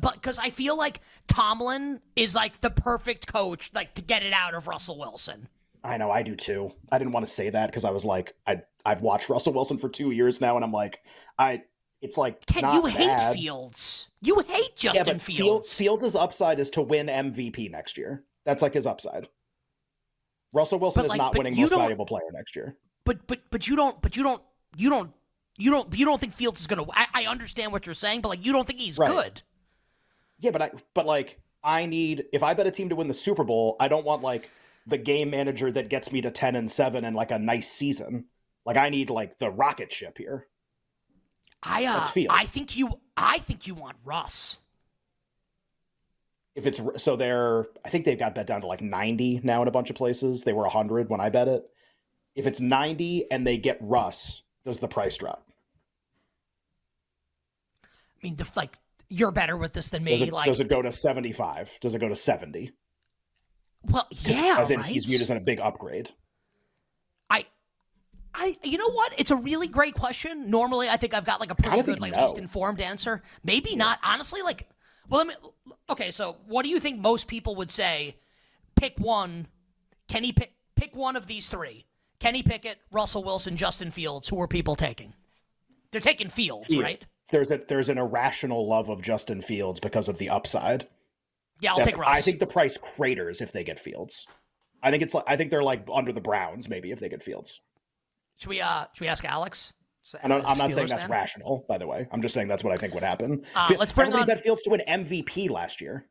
but 0.00 0.14
because 0.14 0.38
I 0.38 0.50
feel 0.50 0.76
like 0.76 1.00
Tomlin 1.28 2.00
is 2.16 2.34
like 2.34 2.60
the 2.60 2.70
perfect 2.70 3.26
coach 3.26 3.70
like 3.74 3.94
to 3.94 4.02
get 4.02 4.22
it 4.22 4.32
out 4.32 4.54
of 4.54 4.66
Russell 4.66 4.98
Wilson. 4.98 5.48
I 5.84 5.96
know, 5.96 6.10
I 6.10 6.22
do 6.22 6.36
too. 6.36 6.72
I 6.90 6.98
didn't 6.98 7.12
want 7.12 7.26
to 7.26 7.32
say 7.32 7.50
that 7.50 7.66
because 7.66 7.84
I 7.84 7.90
was 7.90 8.04
like, 8.04 8.34
I 8.46 8.62
I've 8.84 9.02
watched 9.02 9.28
Russell 9.30 9.52
Wilson 9.52 9.78
for 9.78 9.88
two 9.88 10.10
years 10.10 10.40
now, 10.40 10.56
and 10.56 10.64
I'm 10.64 10.72
like, 10.72 11.02
I 11.38 11.62
it's 12.00 12.16
like 12.18 12.44
Ken, 12.46 12.62
not 12.62 12.74
you 12.74 12.86
hate 12.86 13.06
bad. 13.06 13.34
Fields. 13.34 14.08
You 14.20 14.40
hate 14.46 14.76
Justin 14.76 15.06
yeah, 15.06 15.12
but 15.14 15.22
Fields. 15.22 15.72
Fields 15.72 16.00
Fields' 16.02 16.16
upside 16.16 16.60
is 16.60 16.70
to 16.70 16.82
win 16.82 17.06
MVP 17.06 17.70
next 17.70 17.96
year. 17.98 18.24
That's 18.44 18.62
like 18.62 18.74
his 18.74 18.86
upside. 18.86 19.28
Russell 20.52 20.78
Wilson 20.78 21.00
But, 21.00 21.06
is 21.06 21.10
like, 21.10 21.18
not 21.18 21.36
winning 21.36 21.56
most 21.56 21.70
valuable 21.70 22.06
player 22.06 22.24
next 22.32 22.54
year. 22.54 22.76
But 23.04 23.26
but 23.26 23.40
but 23.50 23.66
you 23.66 23.76
don't 23.76 24.00
but 24.02 24.16
you 24.16 24.22
don't 24.22 24.42
you 24.76 24.90
don't 24.90 25.10
you 25.56 25.70
don't 25.70 25.96
you 25.96 26.04
don't 26.04 26.20
think 26.20 26.34
Fields 26.34 26.60
is 26.60 26.66
gonna. 26.66 26.84
I, 26.92 27.06
I 27.14 27.26
understand 27.26 27.72
what 27.72 27.86
you're 27.86 27.94
saying, 27.94 28.20
but 28.20 28.28
like 28.28 28.44
you 28.44 28.52
don't 28.52 28.66
think 28.66 28.80
he's 28.80 28.98
Right. 28.98 29.10
good. 29.10 29.42
Yeah, 30.38 30.50
but 30.50 30.62
I 30.62 30.70
but 30.94 31.06
like 31.06 31.40
I 31.64 31.86
need 31.86 32.26
if 32.32 32.42
I 32.42 32.54
bet 32.54 32.66
a 32.66 32.70
team 32.70 32.88
to 32.90 32.96
win 32.96 33.08
the 33.08 33.14
Super 33.14 33.44
Bowl, 33.44 33.76
I 33.80 33.88
don't 33.88 34.04
want 34.04 34.22
like 34.22 34.50
the 34.86 34.98
game 34.98 35.30
manager 35.30 35.70
that 35.70 35.88
gets 35.88 36.12
me 36.12 36.20
to 36.22 36.30
ten 36.30 36.56
and 36.56 36.70
seven 36.70 37.04
and 37.04 37.16
like 37.16 37.30
a 37.30 37.38
nice 37.38 37.70
season. 37.70 38.26
Like 38.64 38.76
I 38.76 38.88
need 38.88 39.10
like 39.10 39.38
the 39.38 39.50
rocket 39.50 39.92
ship 39.92 40.18
here. 40.18 40.46
I 41.62 41.84
uh, 41.84 42.06
I 42.30 42.44
think 42.44 42.76
you 42.76 43.00
I 43.16 43.38
think 43.38 43.66
you 43.66 43.74
want 43.74 43.96
Russ. 44.04 44.58
If 46.54 46.66
it's 46.66 46.80
so 47.02 47.16
they're 47.16 47.66
I 47.84 47.88
think 47.88 48.04
they've 48.04 48.18
got 48.18 48.34
bet 48.34 48.46
down 48.46 48.62
to 48.62 48.66
like 48.66 48.82
90 48.82 49.40
now 49.42 49.62
in 49.62 49.68
a 49.68 49.72
bunch 49.72 49.90
of 49.90 49.96
places. 49.96 50.44
They 50.44 50.52
were 50.52 50.62
100 50.62 51.08
when 51.08 51.20
I 51.20 51.30
bet 51.30 51.48
it. 51.48 51.64
If 52.34 52.46
it's 52.46 52.60
90 52.60 53.30
and 53.30 53.46
they 53.46 53.58
get 53.58 53.78
Russ, 53.80 54.42
does 54.64 54.78
the 54.78 54.88
price 54.88 55.16
drop? 55.16 55.46
I 57.84 57.88
mean, 58.22 58.36
like 58.56 58.76
you're 59.08 59.30
better 59.30 59.56
with 59.56 59.72
this 59.72 59.88
than 59.88 60.02
me. 60.04 60.12
Does 60.12 60.22
it, 60.22 60.32
like, 60.32 60.46
does 60.46 60.60
it 60.60 60.68
go 60.68 60.80
to 60.80 60.90
75? 60.90 61.78
Does 61.80 61.94
it 61.94 61.98
go 61.98 62.08
to 62.08 62.16
70? 62.16 62.72
Well, 63.84 64.06
yeah, 64.10 64.56
As 64.58 64.70
in 64.70 64.80
right? 64.80 64.86
he's 64.86 65.04
viewed 65.04 65.22
as 65.22 65.30
a 65.30 65.40
big 65.40 65.60
upgrade. 65.60 66.10
I, 67.30 67.46
I, 68.34 68.56
you 68.62 68.78
know 68.78 68.90
what? 68.90 69.12
It's 69.18 69.30
a 69.30 69.36
really 69.36 69.68
great 69.68 69.94
question. 69.94 70.50
Normally, 70.50 70.88
I 70.88 70.96
think 70.96 71.14
I've 71.14 71.24
got 71.24 71.40
like 71.40 71.50
a 71.50 71.54
pretty 71.54 71.82
good, 71.82 72.00
like 72.00 72.14
least 72.14 72.38
informed 72.38 72.80
answer. 72.80 73.22
Maybe 73.44 73.76
not. 73.76 73.98
Honestly, 74.02 74.42
like, 74.42 74.68
well, 75.08 75.18
let 75.18 75.26
me. 75.26 75.34
Okay, 75.90 76.10
so 76.10 76.36
what 76.46 76.64
do 76.64 76.70
you 76.70 76.80
think 76.80 77.00
most 77.00 77.28
people 77.28 77.56
would 77.56 77.70
say? 77.70 78.16
Pick 78.76 78.98
one. 78.98 79.46
Kenny 80.08 80.32
pick 80.32 80.52
pick 80.76 80.94
one 80.96 81.16
of 81.16 81.26
these 81.26 81.48
three. 81.48 81.86
Kenny 82.18 82.44
Pickett, 82.44 82.78
Russell 82.92 83.24
Wilson, 83.24 83.56
Justin 83.56 83.90
Fields. 83.90 84.28
Who 84.28 84.40
are 84.40 84.46
people 84.46 84.76
taking? 84.76 85.12
They're 85.90 86.00
taking 86.00 86.30
Fields, 86.30 86.68
Field. 86.68 86.84
right? 86.84 87.04
There's 87.30 87.50
a 87.50 87.60
there's 87.66 87.88
an 87.88 87.98
irrational 87.98 88.68
love 88.68 88.88
of 88.88 89.02
Justin 89.02 89.42
Fields 89.42 89.80
because 89.80 90.08
of 90.08 90.18
the 90.18 90.30
upside. 90.30 90.86
Yeah, 91.62 91.70
I'll 91.70 91.78
that 91.78 91.84
take 91.84 91.96
Russ. 91.96 92.18
I 92.18 92.20
think 92.20 92.40
the 92.40 92.46
price 92.46 92.76
craters 92.76 93.40
if 93.40 93.52
they 93.52 93.64
get 93.64 93.78
Fields. 93.80 94.26
I 94.82 94.90
think 94.90 95.02
it's 95.02 95.14
like 95.14 95.24
I 95.28 95.36
think 95.36 95.50
they're 95.50 95.62
like 95.62 95.86
under 95.92 96.12
the 96.12 96.20
Browns 96.20 96.68
maybe 96.68 96.90
if 96.90 96.98
they 96.98 97.08
get 97.08 97.22
Fields. 97.22 97.60
Should 98.38 98.48
we 98.50 98.60
uh 98.60 98.86
should 98.92 99.04
we 99.04 99.08
ask 99.08 99.24
Alex? 99.24 99.72
I 100.20 100.26
don't, 100.26 100.44
I'm 100.44 100.58
not 100.58 100.72
saying 100.72 100.88
that's 100.88 101.04
fan? 101.04 101.10
rational, 101.12 101.64
by 101.68 101.78
the 101.78 101.86
way. 101.86 102.08
I'm 102.10 102.20
just 102.20 102.34
saying 102.34 102.48
that's 102.48 102.64
what 102.64 102.72
I 102.72 102.76
think 102.76 102.92
would 102.92 103.04
happen. 103.04 103.44
Uh, 103.54 103.72
let's 103.78 103.92
bring 103.92 104.08
everybody 104.08 104.32
on- 104.32 104.36
bet 104.36 104.42
Fields 104.42 104.62
to 104.62 104.70
win 104.70 104.82
MVP 104.88 105.48
last 105.48 105.80
year. 105.80 106.08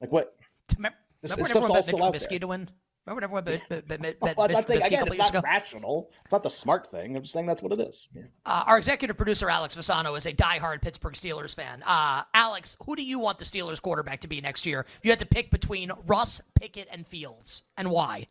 Like 0.00 0.10
what? 0.10 0.34
Remember, 0.76 0.98
This- 1.22 1.30
remember 1.30 1.42
this 1.44 1.50
stuff's 1.52 1.70
all 1.70 1.82
still 1.84 2.02
out 2.02 2.14
Trubisky 2.14 2.30
there. 2.30 2.38
to 2.40 2.46
win? 2.48 2.70
Remember 3.08 3.26
when 3.26 3.42
everyone 3.42 3.44
bet, 3.44 3.68
bet, 3.70 3.88
bet, 3.88 4.02
bet, 4.02 4.20
bet 4.20 4.36
Well, 4.36 4.44
I'm 4.44 4.48
Mitch 4.48 4.56
not 4.56 4.68
saying 4.68 4.80
Trubisky 4.80 4.84
a 4.84 4.86
again, 4.86 4.98
couple 4.98 5.12
it's 5.12 5.18
not 5.18 5.30
ago? 5.30 5.40
rational. 5.42 6.10
It's 6.24 6.32
not 6.32 6.42
the 6.42 6.50
smart 6.50 6.86
thing. 6.86 7.16
I'm 7.16 7.22
just 7.22 7.32
saying 7.32 7.46
that's 7.46 7.62
what 7.62 7.72
it 7.72 7.80
is. 7.80 8.06
Yeah. 8.14 8.24
Uh, 8.44 8.64
our 8.66 8.76
executive 8.76 9.16
producer 9.16 9.48
Alex 9.48 9.74
Fasano 9.74 10.16
is 10.16 10.26
a 10.26 10.32
diehard 10.32 10.82
Pittsburgh 10.82 11.14
Steelers 11.14 11.54
fan. 11.54 11.82
Uh, 11.84 12.24
Alex, 12.34 12.76
who 12.84 12.94
do 12.96 13.02
you 13.02 13.18
want 13.18 13.38
the 13.38 13.46
Steelers 13.46 13.80
quarterback 13.80 14.20
to 14.20 14.28
be 14.28 14.42
next 14.42 14.66
year? 14.66 14.80
If 14.80 15.00
you 15.04 15.10
had 15.10 15.20
to 15.20 15.26
pick 15.26 15.50
between 15.50 15.90
Russ, 16.06 16.42
Pickett, 16.54 16.88
and 16.92 17.06
Fields, 17.06 17.62
and 17.78 17.90
why? 17.90 18.26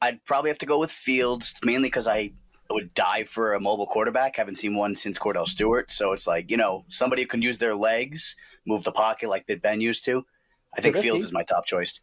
I'd 0.00 0.24
probably 0.24 0.48
have 0.50 0.58
to 0.58 0.66
go 0.66 0.78
with 0.78 0.90
Fields 0.90 1.52
mainly 1.62 1.88
because 1.88 2.08
I 2.08 2.32
would 2.70 2.94
die 2.94 3.24
for 3.24 3.52
a 3.52 3.60
mobile 3.60 3.86
quarterback. 3.86 4.36
Haven't 4.36 4.56
seen 4.56 4.74
one 4.74 4.96
since 4.96 5.18
Kordell 5.18 5.46
Stewart, 5.46 5.92
so 5.92 6.12
it's 6.12 6.26
like 6.26 6.50
you 6.50 6.56
know 6.56 6.86
somebody 6.88 7.22
who 7.22 7.28
can 7.28 7.42
use 7.42 7.58
their 7.58 7.74
legs, 7.74 8.36
move 8.66 8.84
the 8.84 8.92
pocket 8.92 9.28
like 9.28 9.46
that 9.48 9.60
Ben 9.60 9.82
used 9.82 10.06
to. 10.06 10.24
I 10.78 10.80
think 10.80 10.96
Trubisky? 10.96 11.02
Fields 11.02 11.24
is 11.26 11.32
my 11.34 11.42
top 11.42 11.66
choice. 11.66 12.00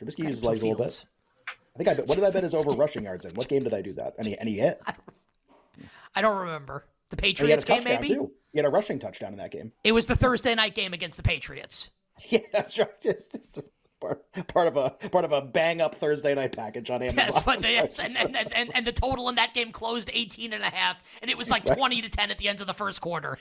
Trubisky 0.00 0.20
Okay, 0.20 0.28
uses 0.28 0.44
legs 0.44 0.62
a 0.62 0.66
little 0.66 0.84
bit. 0.84 1.04
I 1.48 1.78
think 1.78 1.88
I 1.88 1.94
bet, 1.94 2.06
what 2.06 2.14
did 2.14 2.24
I 2.24 2.30
bet 2.30 2.42
his 2.44 2.54
over 2.54 2.70
rushing 2.70 3.04
yards 3.04 3.24
in? 3.24 3.32
What 3.34 3.48
game 3.48 3.64
did 3.64 3.74
I 3.74 3.82
do 3.82 3.92
that? 3.94 4.14
Any 4.18 4.36
he 4.44 4.58
hit. 4.58 4.80
I 6.14 6.22
don't 6.22 6.36
remember 6.36 6.84
the 7.10 7.16
oh, 7.16 7.28
And 7.28 7.38
he 7.38 7.50
had 7.50 7.62
a 7.62 7.62
Patriots 7.62 7.64
game. 7.64 7.84
Maybe 7.84 8.08
too. 8.08 8.30
He 8.52 8.58
had 8.58 8.66
a 8.66 8.70
rushing 8.70 8.98
touchdown 8.98 9.32
in 9.32 9.38
that 9.38 9.50
game. 9.50 9.72
it 9.82 9.92
was 9.92 10.06
the 10.06 10.14
Thursday 10.14 10.54
night 10.54 10.74
game 10.74 10.92
against 10.92 11.16
the 11.16 11.22
Patriots. 11.22 11.90
Yeah, 12.28 12.38
that's 12.52 12.78
right. 12.78 12.88
Just, 13.02 13.32
just 13.32 13.58
part, 14.00 14.22
part 14.46 14.68
of 14.68 14.76
a 14.76 14.90
part 15.10 15.24
of 15.24 15.32
a 15.32 15.42
bang 15.42 15.80
up 15.80 15.96
Thursday 15.96 16.32
night 16.32 16.52
package 16.56 16.88
on 16.88 17.02
Amazon. 17.02 17.18
Yes, 17.18 17.42
but 17.42 17.60
yes, 17.62 17.98
and, 17.98 18.16
and, 18.16 18.36
and, 18.36 18.52
and, 18.52 18.70
and 18.74 18.86
the 18.86 18.92
total 18.92 19.28
in 19.28 19.34
that 19.34 19.52
game 19.52 19.72
closed 19.72 20.10
18 20.12 20.52
and 20.52 20.62
a 20.62 20.70
half, 20.70 21.02
and 21.20 21.30
it 21.30 21.36
was 21.36 21.50
like 21.50 21.64
20 21.64 22.00
to 22.02 22.08
10 22.08 22.30
at 22.30 22.38
the 22.38 22.48
end 22.48 22.60
of 22.60 22.68
the 22.68 22.72
first 22.72 23.00
quarter. 23.00 23.36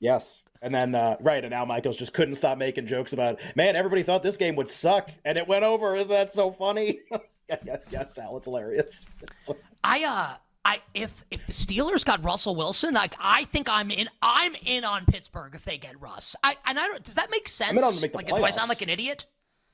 Yes. 0.00 0.42
And 0.66 0.74
then, 0.74 0.94
uh, 0.94 1.16
right, 1.20 1.44
and 1.44 1.54
Al 1.54 1.64
Michaels 1.64 1.96
just 1.96 2.12
couldn't 2.12 2.34
stop 2.34 2.58
making 2.58 2.86
jokes 2.86 3.12
about, 3.12 3.40
man, 3.54 3.76
everybody 3.76 4.02
thought 4.02 4.22
this 4.22 4.36
game 4.36 4.56
would 4.56 4.68
suck, 4.68 5.10
and 5.24 5.38
it 5.38 5.46
went 5.46 5.64
over. 5.64 5.94
Isn't 5.96 6.12
that 6.12 6.32
so 6.34 6.50
funny? 6.50 7.00
yes, 7.48 7.90
yes, 7.92 8.18
Al, 8.18 8.36
it's 8.36 8.46
hilarious. 8.46 9.06
It's 9.22 9.48
I 9.84 10.04
uh 10.04 10.34
I 10.64 10.80
if 10.92 11.24
if 11.30 11.46
the 11.46 11.52
Steelers 11.52 12.04
got 12.04 12.24
Russell 12.24 12.56
Wilson, 12.56 12.94
like 12.94 13.14
I 13.18 13.44
think 13.44 13.68
I'm 13.70 13.90
in 13.90 14.08
I'm 14.20 14.54
in 14.64 14.84
on 14.84 15.06
Pittsburgh 15.06 15.54
if 15.54 15.64
they 15.64 15.78
get 15.78 15.98
Russ. 16.00 16.36
I 16.42 16.56
and 16.66 16.78
I 16.78 16.86
don't 16.88 17.02
does 17.02 17.14
that 17.14 17.30
make 17.30 17.48
sense? 17.48 17.70
I'm 17.70 17.78
in 17.78 17.84
on 17.84 17.94
to 17.94 18.00
make 18.00 18.10
the 18.12 18.18
like 18.18 18.26
do 18.26 18.44
I 18.44 18.50
sound 18.50 18.68
like 18.68 18.82
an 18.82 18.88
idiot? 18.88 19.26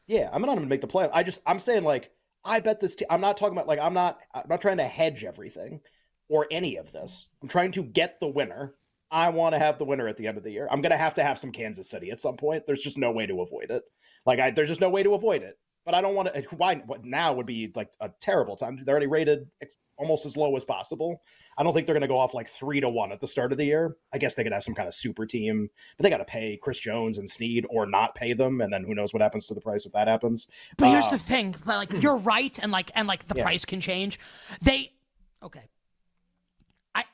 yeah, 0.06 0.28
I'm 0.32 0.42
not 0.42 0.48
going 0.48 0.60
to 0.60 0.66
make 0.66 0.80
the 0.80 0.86
play. 0.86 1.08
I 1.12 1.22
just, 1.22 1.40
I'm 1.46 1.58
saying, 1.58 1.84
like, 1.84 2.10
I 2.44 2.60
bet 2.60 2.80
this 2.80 2.96
team, 2.96 3.06
I'm 3.10 3.20
not 3.20 3.36
talking 3.36 3.56
about, 3.56 3.68
like, 3.68 3.78
I'm 3.78 3.94
not, 3.94 4.20
I'm 4.34 4.44
not 4.48 4.60
trying 4.60 4.78
to 4.78 4.84
hedge 4.84 5.24
everything 5.24 5.80
or 6.28 6.46
any 6.50 6.76
of 6.76 6.92
this. 6.92 7.28
I'm 7.40 7.48
trying 7.48 7.72
to 7.72 7.82
get 7.82 8.18
the 8.20 8.28
winner. 8.28 8.74
I 9.12 9.28
want 9.28 9.54
to 9.54 9.58
have 9.58 9.78
the 9.78 9.84
winner 9.84 10.08
at 10.08 10.16
the 10.16 10.26
end 10.26 10.38
of 10.38 10.42
the 10.44 10.50
year. 10.50 10.66
I'm 10.70 10.80
going 10.80 10.90
to 10.90 10.96
have 10.96 11.14
to 11.14 11.22
have 11.22 11.38
some 11.38 11.52
Kansas 11.52 11.88
City 11.88 12.10
at 12.10 12.20
some 12.20 12.36
point. 12.36 12.66
There's 12.66 12.80
just 12.80 12.96
no 12.98 13.12
way 13.12 13.26
to 13.26 13.42
avoid 13.42 13.70
it. 13.70 13.82
Like, 14.24 14.40
I, 14.40 14.50
there's 14.50 14.68
just 14.68 14.80
no 14.80 14.88
way 14.88 15.02
to 15.02 15.14
avoid 15.14 15.42
it. 15.42 15.58
But 15.84 15.94
I 15.94 16.00
don't 16.00 16.14
want 16.14 16.32
to. 16.32 16.42
Why? 16.56 16.76
What 16.86 17.04
now 17.04 17.32
would 17.34 17.44
be 17.46 17.70
like 17.74 17.90
a 18.00 18.08
terrible 18.20 18.56
time. 18.56 18.80
They're 18.84 18.92
already 18.94 19.08
rated 19.08 19.48
almost 19.98 20.24
as 20.24 20.36
low 20.36 20.54
as 20.56 20.64
possible. 20.64 21.20
I 21.58 21.62
don't 21.64 21.72
think 21.74 21.86
they're 21.86 21.94
going 21.94 22.02
to 22.02 22.08
go 22.08 22.18
off 22.18 22.34
like 22.34 22.48
three 22.48 22.80
to 22.80 22.88
one 22.88 23.10
at 23.12 23.20
the 23.20 23.26
start 23.28 23.50
of 23.52 23.58
the 23.58 23.64
year. 23.64 23.96
I 24.12 24.18
guess 24.18 24.34
they 24.34 24.44
could 24.44 24.52
have 24.52 24.62
some 24.62 24.74
kind 24.74 24.86
of 24.88 24.94
super 24.94 25.26
team, 25.26 25.68
but 25.96 26.04
they 26.04 26.10
got 26.10 26.18
to 26.18 26.24
pay 26.24 26.56
Chris 26.62 26.78
Jones 26.78 27.18
and 27.18 27.28
Sneed 27.28 27.66
or 27.68 27.84
not 27.86 28.14
pay 28.14 28.32
them, 28.32 28.60
and 28.60 28.72
then 28.72 28.84
who 28.84 28.94
knows 28.94 29.12
what 29.12 29.22
happens 29.22 29.46
to 29.48 29.54
the 29.54 29.60
price 29.60 29.84
if 29.84 29.92
that 29.92 30.06
happens. 30.08 30.48
But 30.76 30.88
here's 30.90 31.06
Uh, 31.06 31.10
the 31.10 31.18
thing, 31.18 31.54
like 31.66 31.92
you're 32.02 32.16
right, 32.16 32.56
and 32.62 32.70
like 32.72 32.90
and 32.94 33.06
like 33.08 33.26
the 33.26 33.34
Yeah. 33.36 33.42
price 33.42 33.64
can 33.64 33.80
change. 33.80 34.18
They 34.62 34.92
okay. 35.42 35.64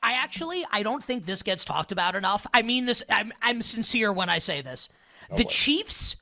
I, 0.01 0.13
actually 0.13 0.65
I 0.71 0.83
don't 0.83 1.03
think 1.03 1.25
this 1.25 1.43
gets 1.43 1.65
talked 1.65 1.91
about 1.91 2.15
enough. 2.15 2.45
I 2.53 2.61
mean 2.61 2.85
this. 2.85 3.03
I'm 3.09 3.31
I'm 3.41 3.61
sincere 3.61 4.11
when 4.11 4.29
I 4.29 4.39
say 4.39 4.61
this. 4.61 4.89
the 5.35 5.43
Chiefs, 5.45 6.15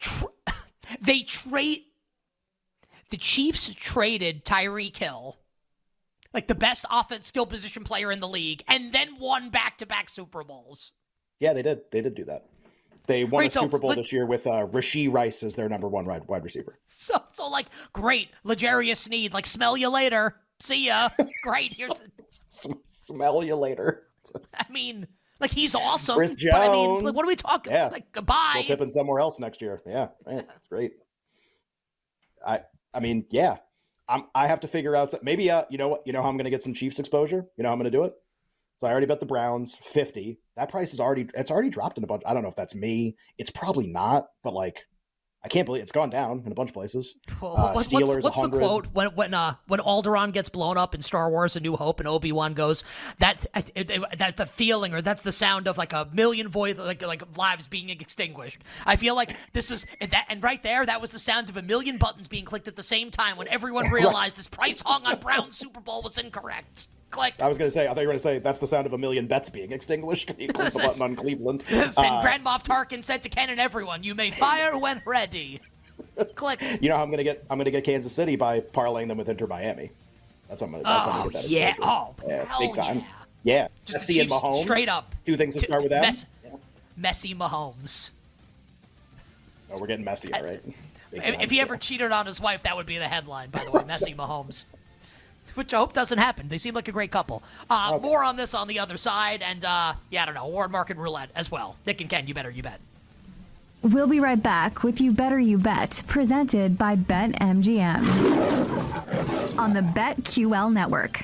tr- 0.00 0.26
they 1.00 1.20
trade. 1.22 1.82
The 3.10 3.16
Chiefs 3.16 3.70
traded 3.76 4.44
Tyreek 4.44 4.96
Hill, 4.96 5.38
like 6.32 6.46
the 6.46 6.54
best 6.54 6.84
offense 6.90 7.26
skill 7.28 7.46
position 7.46 7.84
player 7.84 8.10
in 8.10 8.20
the 8.20 8.28
league, 8.28 8.64
and 8.66 8.92
then 8.92 9.18
won 9.18 9.50
back 9.50 9.78
to 9.78 9.86
back 9.86 10.08
Super 10.08 10.42
Bowls. 10.42 10.92
Yeah, 11.38 11.52
they 11.52 11.62
did. 11.62 11.82
They 11.90 12.00
did 12.00 12.14
do 12.14 12.24
that. 12.24 12.46
They 13.06 13.24
won 13.24 13.44
a 13.44 13.50
so 13.50 13.60
Super 13.60 13.78
Bowl 13.78 13.90
let- 13.90 13.96
this 13.96 14.12
year 14.12 14.24
with 14.26 14.46
uh, 14.46 14.66
Rashee 14.66 15.12
Rice 15.12 15.42
as 15.42 15.54
their 15.54 15.68
number 15.68 15.88
one 15.88 16.06
wide, 16.06 16.26
wide 16.26 16.42
receiver. 16.42 16.78
So 16.88 17.22
so 17.32 17.46
like 17.48 17.66
great, 17.92 18.30
L'Jarius 18.44 18.96
Sneed, 18.96 19.32
like 19.34 19.46
smell 19.46 19.76
you 19.76 19.90
later. 19.90 20.36
See 20.60 20.86
ya. 20.86 21.08
Great. 21.42 21.74
Here's 21.74 22.00
Sm- 22.48 22.72
Smell 22.86 23.42
you 23.44 23.56
later. 23.56 24.04
I 24.54 24.64
mean, 24.70 25.06
like 25.40 25.50
he's 25.50 25.74
awesome. 25.74 26.16
Chris 26.16 26.34
But 26.34 26.54
I 26.54 26.68
mean, 26.72 26.90
like, 26.94 27.02
Jones. 27.04 27.16
what 27.16 27.24
are 27.24 27.28
we 27.28 27.36
talking? 27.36 27.72
Yeah. 27.72 27.88
Like 27.88 28.10
goodbye. 28.12 28.50
Still 28.52 28.62
tipping 28.76 28.90
somewhere 28.90 29.20
else 29.20 29.38
next 29.38 29.60
year. 29.60 29.82
Yeah, 29.86 30.08
man, 30.26 30.44
that's 30.48 30.68
great. 30.68 30.92
I 32.46 32.60
I 32.92 33.00
mean, 33.00 33.26
yeah. 33.30 33.56
I'm 34.08 34.24
I 34.34 34.46
have 34.46 34.60
to 34.60 34.68
figure 34.68 34.94
out 34.94 35.10
some- 35.10 35.20
maybe 35.22 35.50
uh 35.50 35.64
you 35.70 35.78
know 35.78 35.88
what 35.88 36.02
you 36.06 36.12
know 36.12 36.22
how 36.22 36.28
I'm 36.28 36.36
gonna 36.36 36.50
get 36.50 36.62
some 36.62 36.74
Chiefs 36.74 36.98
exposure? 36.98 37.46
You 37.56 37.62
know 37.62 37.68
how 37.68 37.72
I'm 37.72 37.78
gonna 37.78 37.90
do 37.90 38.04
it? 38.04 38.12
So 38.78 38.86
I 38.86 38.90
already 38.90 39.06
bet 39.06 39.20
the 39.20 39.26
Browns 39.26 39.76
50. 39.76 40.40
That 40.56 40.68
price 40.68 40.92
is 40.92 41.00
already 41.00 41.26
it's 41.34 41.50
already 41.50 41.70
dropped 41.70 41.96
in 41.98 42.04
a 42.04 42.06
bunch. 42.06 42.22
I 42.26 42.34
don't 42.34 42.42
know 42.42 42.48
if 42.48 42.56
that's 42.56 42.74
me. 42.74 43.16
It's 43.38 43.50
probably 43.50 43.86
not, 43.86 44.26
but 44.42 44.52
like 44.52 44.86
I 45.44 45.48
can't 45.48 45.66
believe 45.66 45.82
it's 45.82 45.92
gone 45.92 46.08
down 46.08 46.42
in 46.46 46.52
a 46.52 46.54
bunch 46.54 46.70
of 46.70 46.74
places. 46.74 47.16
Uh, 47.28 47.72
what's, 47.72 47.86
Steelers, 47.86 48.22
what's, 48.22 48.36
what's 48.36 48.50
the 48.50 48.58
quote 48.58 48.86
when 48.94 49.08
when 49.08 49.34
uh, 49.34 49.56
when 49.66 49.78
Alderaan 49.78 50.32
gets 50.32 50.48
blown 50.48 50.78
up 50.78 50.94
in 50.94 51.02
Star 51.02 51.28
Wars: 51.28 51.54
A 51.54 51.60
New 51.60 51.76
Hope 51.76 52.00
and 52.00 52.08
Obi 52.08 52.32
Wan 52.32 52.54
goes 52.54 52.82
that 53.18 53.44
that 53.52 54.36
the 54.38 54.46
feeling 54.46 54.94
or 54.94 55.02
that's 55.02 55.22
the 55.22 55.32
sound 55.32 55.68
of 55.68 55.76
like 55.76 55.92
a 55.92 56.08
million 56.14 56.48
voice 56.48 56.78
like 56.78 57.02
like 57.02 57.36
lives 57.36 57.68
being 57.68 57.90
extinguished. 57.90 58.62
I 58.86 58.96
feel 58.96 59.14
like 59.14 59.36
this 59.52 59.68
was 59.68 59.86
that 60.00 60.24
and 60.30 60.42
right 60.42 60.62
there 60.62 60.86
that 60.86 61.02
was 61.02 61.10
the 61.10 61.18
sound 61.18 61.50
of 61.50 61.58
a 61.58 61.62
million 61.62 61.98
buttons 61.98 62.26
being 62.26 62.46
clicked 62.46 62.66
at 62.66 62.76
the 62.76 62.82
same 62.82 63.10
time 63.10 63.36
when 63.36 63.48
everyone 63.48 63.90
realized 63.90 64.38
this 64.38 64.48
price 64.48 64.82
hung 64.84 65.04
on 65.04 65.20
Brown's 65.20 65.58
Super 65.58 65.80
Bowl 65.80 66.00
was 66.00 66.16
incorrect. 66.16 66.88
Click. 67.14 67.34
I 67.40 67.46
was 67.48 67.56
going 67.58 67.68
to 67.68 67.70
say, 67.72 67.84
I 67.86 67.94
thought 67.94 68.00
you 68.00 68.08
were 68.08 68.12
going 68.12 68.16
to 68.18 68.22
say 68.22 68.38
that's 68.40 68.58
the 68.58 68.66
sound 68.66 68.86
of 68.86 68.92
a 68.92 68.98
million 68.98 69.26
bets 69.26 69.48
being 69.48 69.70
extinguished. 69.72 70.32
He 70.38 70.48
clicked 70.48 70.74
the 70.74 70.80
button 70.82 71.02
on 71.02 71.16
Cleveland. 71.24 71.64
and 71.68 71.92
Uh, 71.96 72.20
Grand 72.22 72.44
Moff 72.44 72.64
Tarkin 72.64 73.04
said 73.04 73.22
to 73.22 73.28
Ken 73.28 73.50
and 73.50 73.60
everyone, 73.60 74.02
"You 74.02 74.14
may 74.14 74.30
fire 74.32 74.76
when 74.76 75.00
ready." 75.06 75.60
Click. 76.34 76.60
you 76.82 76.88
know 76.88 76.96
how 76.96 77.02
I'm 77.02 77.08
going 77.10 77.18
to 77.18 77.24
get? 77.24 77.44
I'm 77.48 77.56
going 77.56 77.66
to 77.66 77.70
get 77.70 77.84
Kansas 77.84 78.12
City 78.12 78.34
by 78.36 78.60
parlaying 78.60 79.06
them 79.08 79.16
with 79.18 79.28
Inter 79.28 79.46
Miami. 79.46 79.90
That's 80.48 80.60
how 80.60 80.66
I'm 80.66 80.72
going 80.72 80.82
to. 80.82 80.88
That's 80.88 81.06
how 81.06 81.12
I'm 81.12 81.18
Oh 81.20 81.22
gonna 81.30 81.32
get 81.32 81.42
that 81.42 81.48
yeah. 81.50 81.68
exposure. 81.70 81.90
Oh 81.90 82.14
Yeah, 82.28 82.44
hell 82.46 82.58
big 82.60 82.74
time. 82.74 82.98
yeah. 82.98 83.04
Yeah, 83.44 83.68
Just 83.84 84.08
Messi 84.10 84.14
the 84.14 84.20
and 84.22 84.30
Chiefs 84.30 84.42
Mahomes. 84.42 84.62
straight 84.62 84.88
up. 84.88 85.14
Two 85.26 85.36
things 85.36 85.54
to 85.56 85.64
start 85.66 85.82
with 85.82 85.90
them. 85.90 86.00
Mess- 86.02 86.24
Messy 86.96 87.34
Mahomes. 87.34 88.10
Oh, 89.70 89.78
we're 89.80 89.86
getting 89.86 90.04
messy, 90.04 90.32
all 90.32 90.42
right. 90.44 90.60
Big 91.10 91.22
If, 91.22 91.40
if 91.42 91.50
he 91.50 91.60
ever 91.60 91.76
cheated 91.76 92.10
on 92.12 92.26
his 92.26 92.40
wife, 92.40 92.62
that 92.64 92.74
would 92.76 92.86
be 92.86 92.98
the 92.98 93.06
headline, 93.08 93.50
by 93.50 93.64
the 93.64 93.70
way. 93.70 93.84
Messy 93.84 94.14
Mahomes. 94.14 94.64
Which 95.54 95.72
I 95.72 95.76
hope 95.78 95.92
doesn't 95.92 96.18
happen. 96.18 96.48
They 96.48 96.58
seem 96.58 96.74
like 96.74 96.88
a 96.88 96.92
great 96.92 97.12
couple. 97.12 97.42
Uh, 97.70 97.92
Okay. 97.94 98.02
More 98.06 98.24
on 98.24 98.36
this 98.36 98.54
on 98.54 98.66
the 98.66 98.78
other 98.80 98.96
side, 98.96 99.42
and 99.42 99.64
uh, 99.64 99.94
yeah, 100.10 100.22
I 100.22 100.26
don't 100.26 100.34
know, 100.34 100.44
award 100.46 100.72
market 100.72 100.96
roulette 100.96 101.30
as 101.36 101.50
well. 101.50 101.76
Nick 101.86 102.00
and 102.00 102.10
Ken, 102.10 102.26
you 102.26 102.34
better, 102.34 102.50
you 102.50 102.62
bet. 102.62 102.80
We'll 103.82 104.06
be 104.06 104.18
right 104.18 104.42
back 104.42 104.82
with 104.82 104.98
You 105.00 105.12
Better 105.12 105.38
You 105.38 105.58
Bet, 105.58 106.02
presented 106.06 106.78
by 106.78 106.96
BetMGM 106.96 108.08
on 109.58 109.74
the 109.74 109.82
BetQL 109.82 110.72
network. 110.72 111.22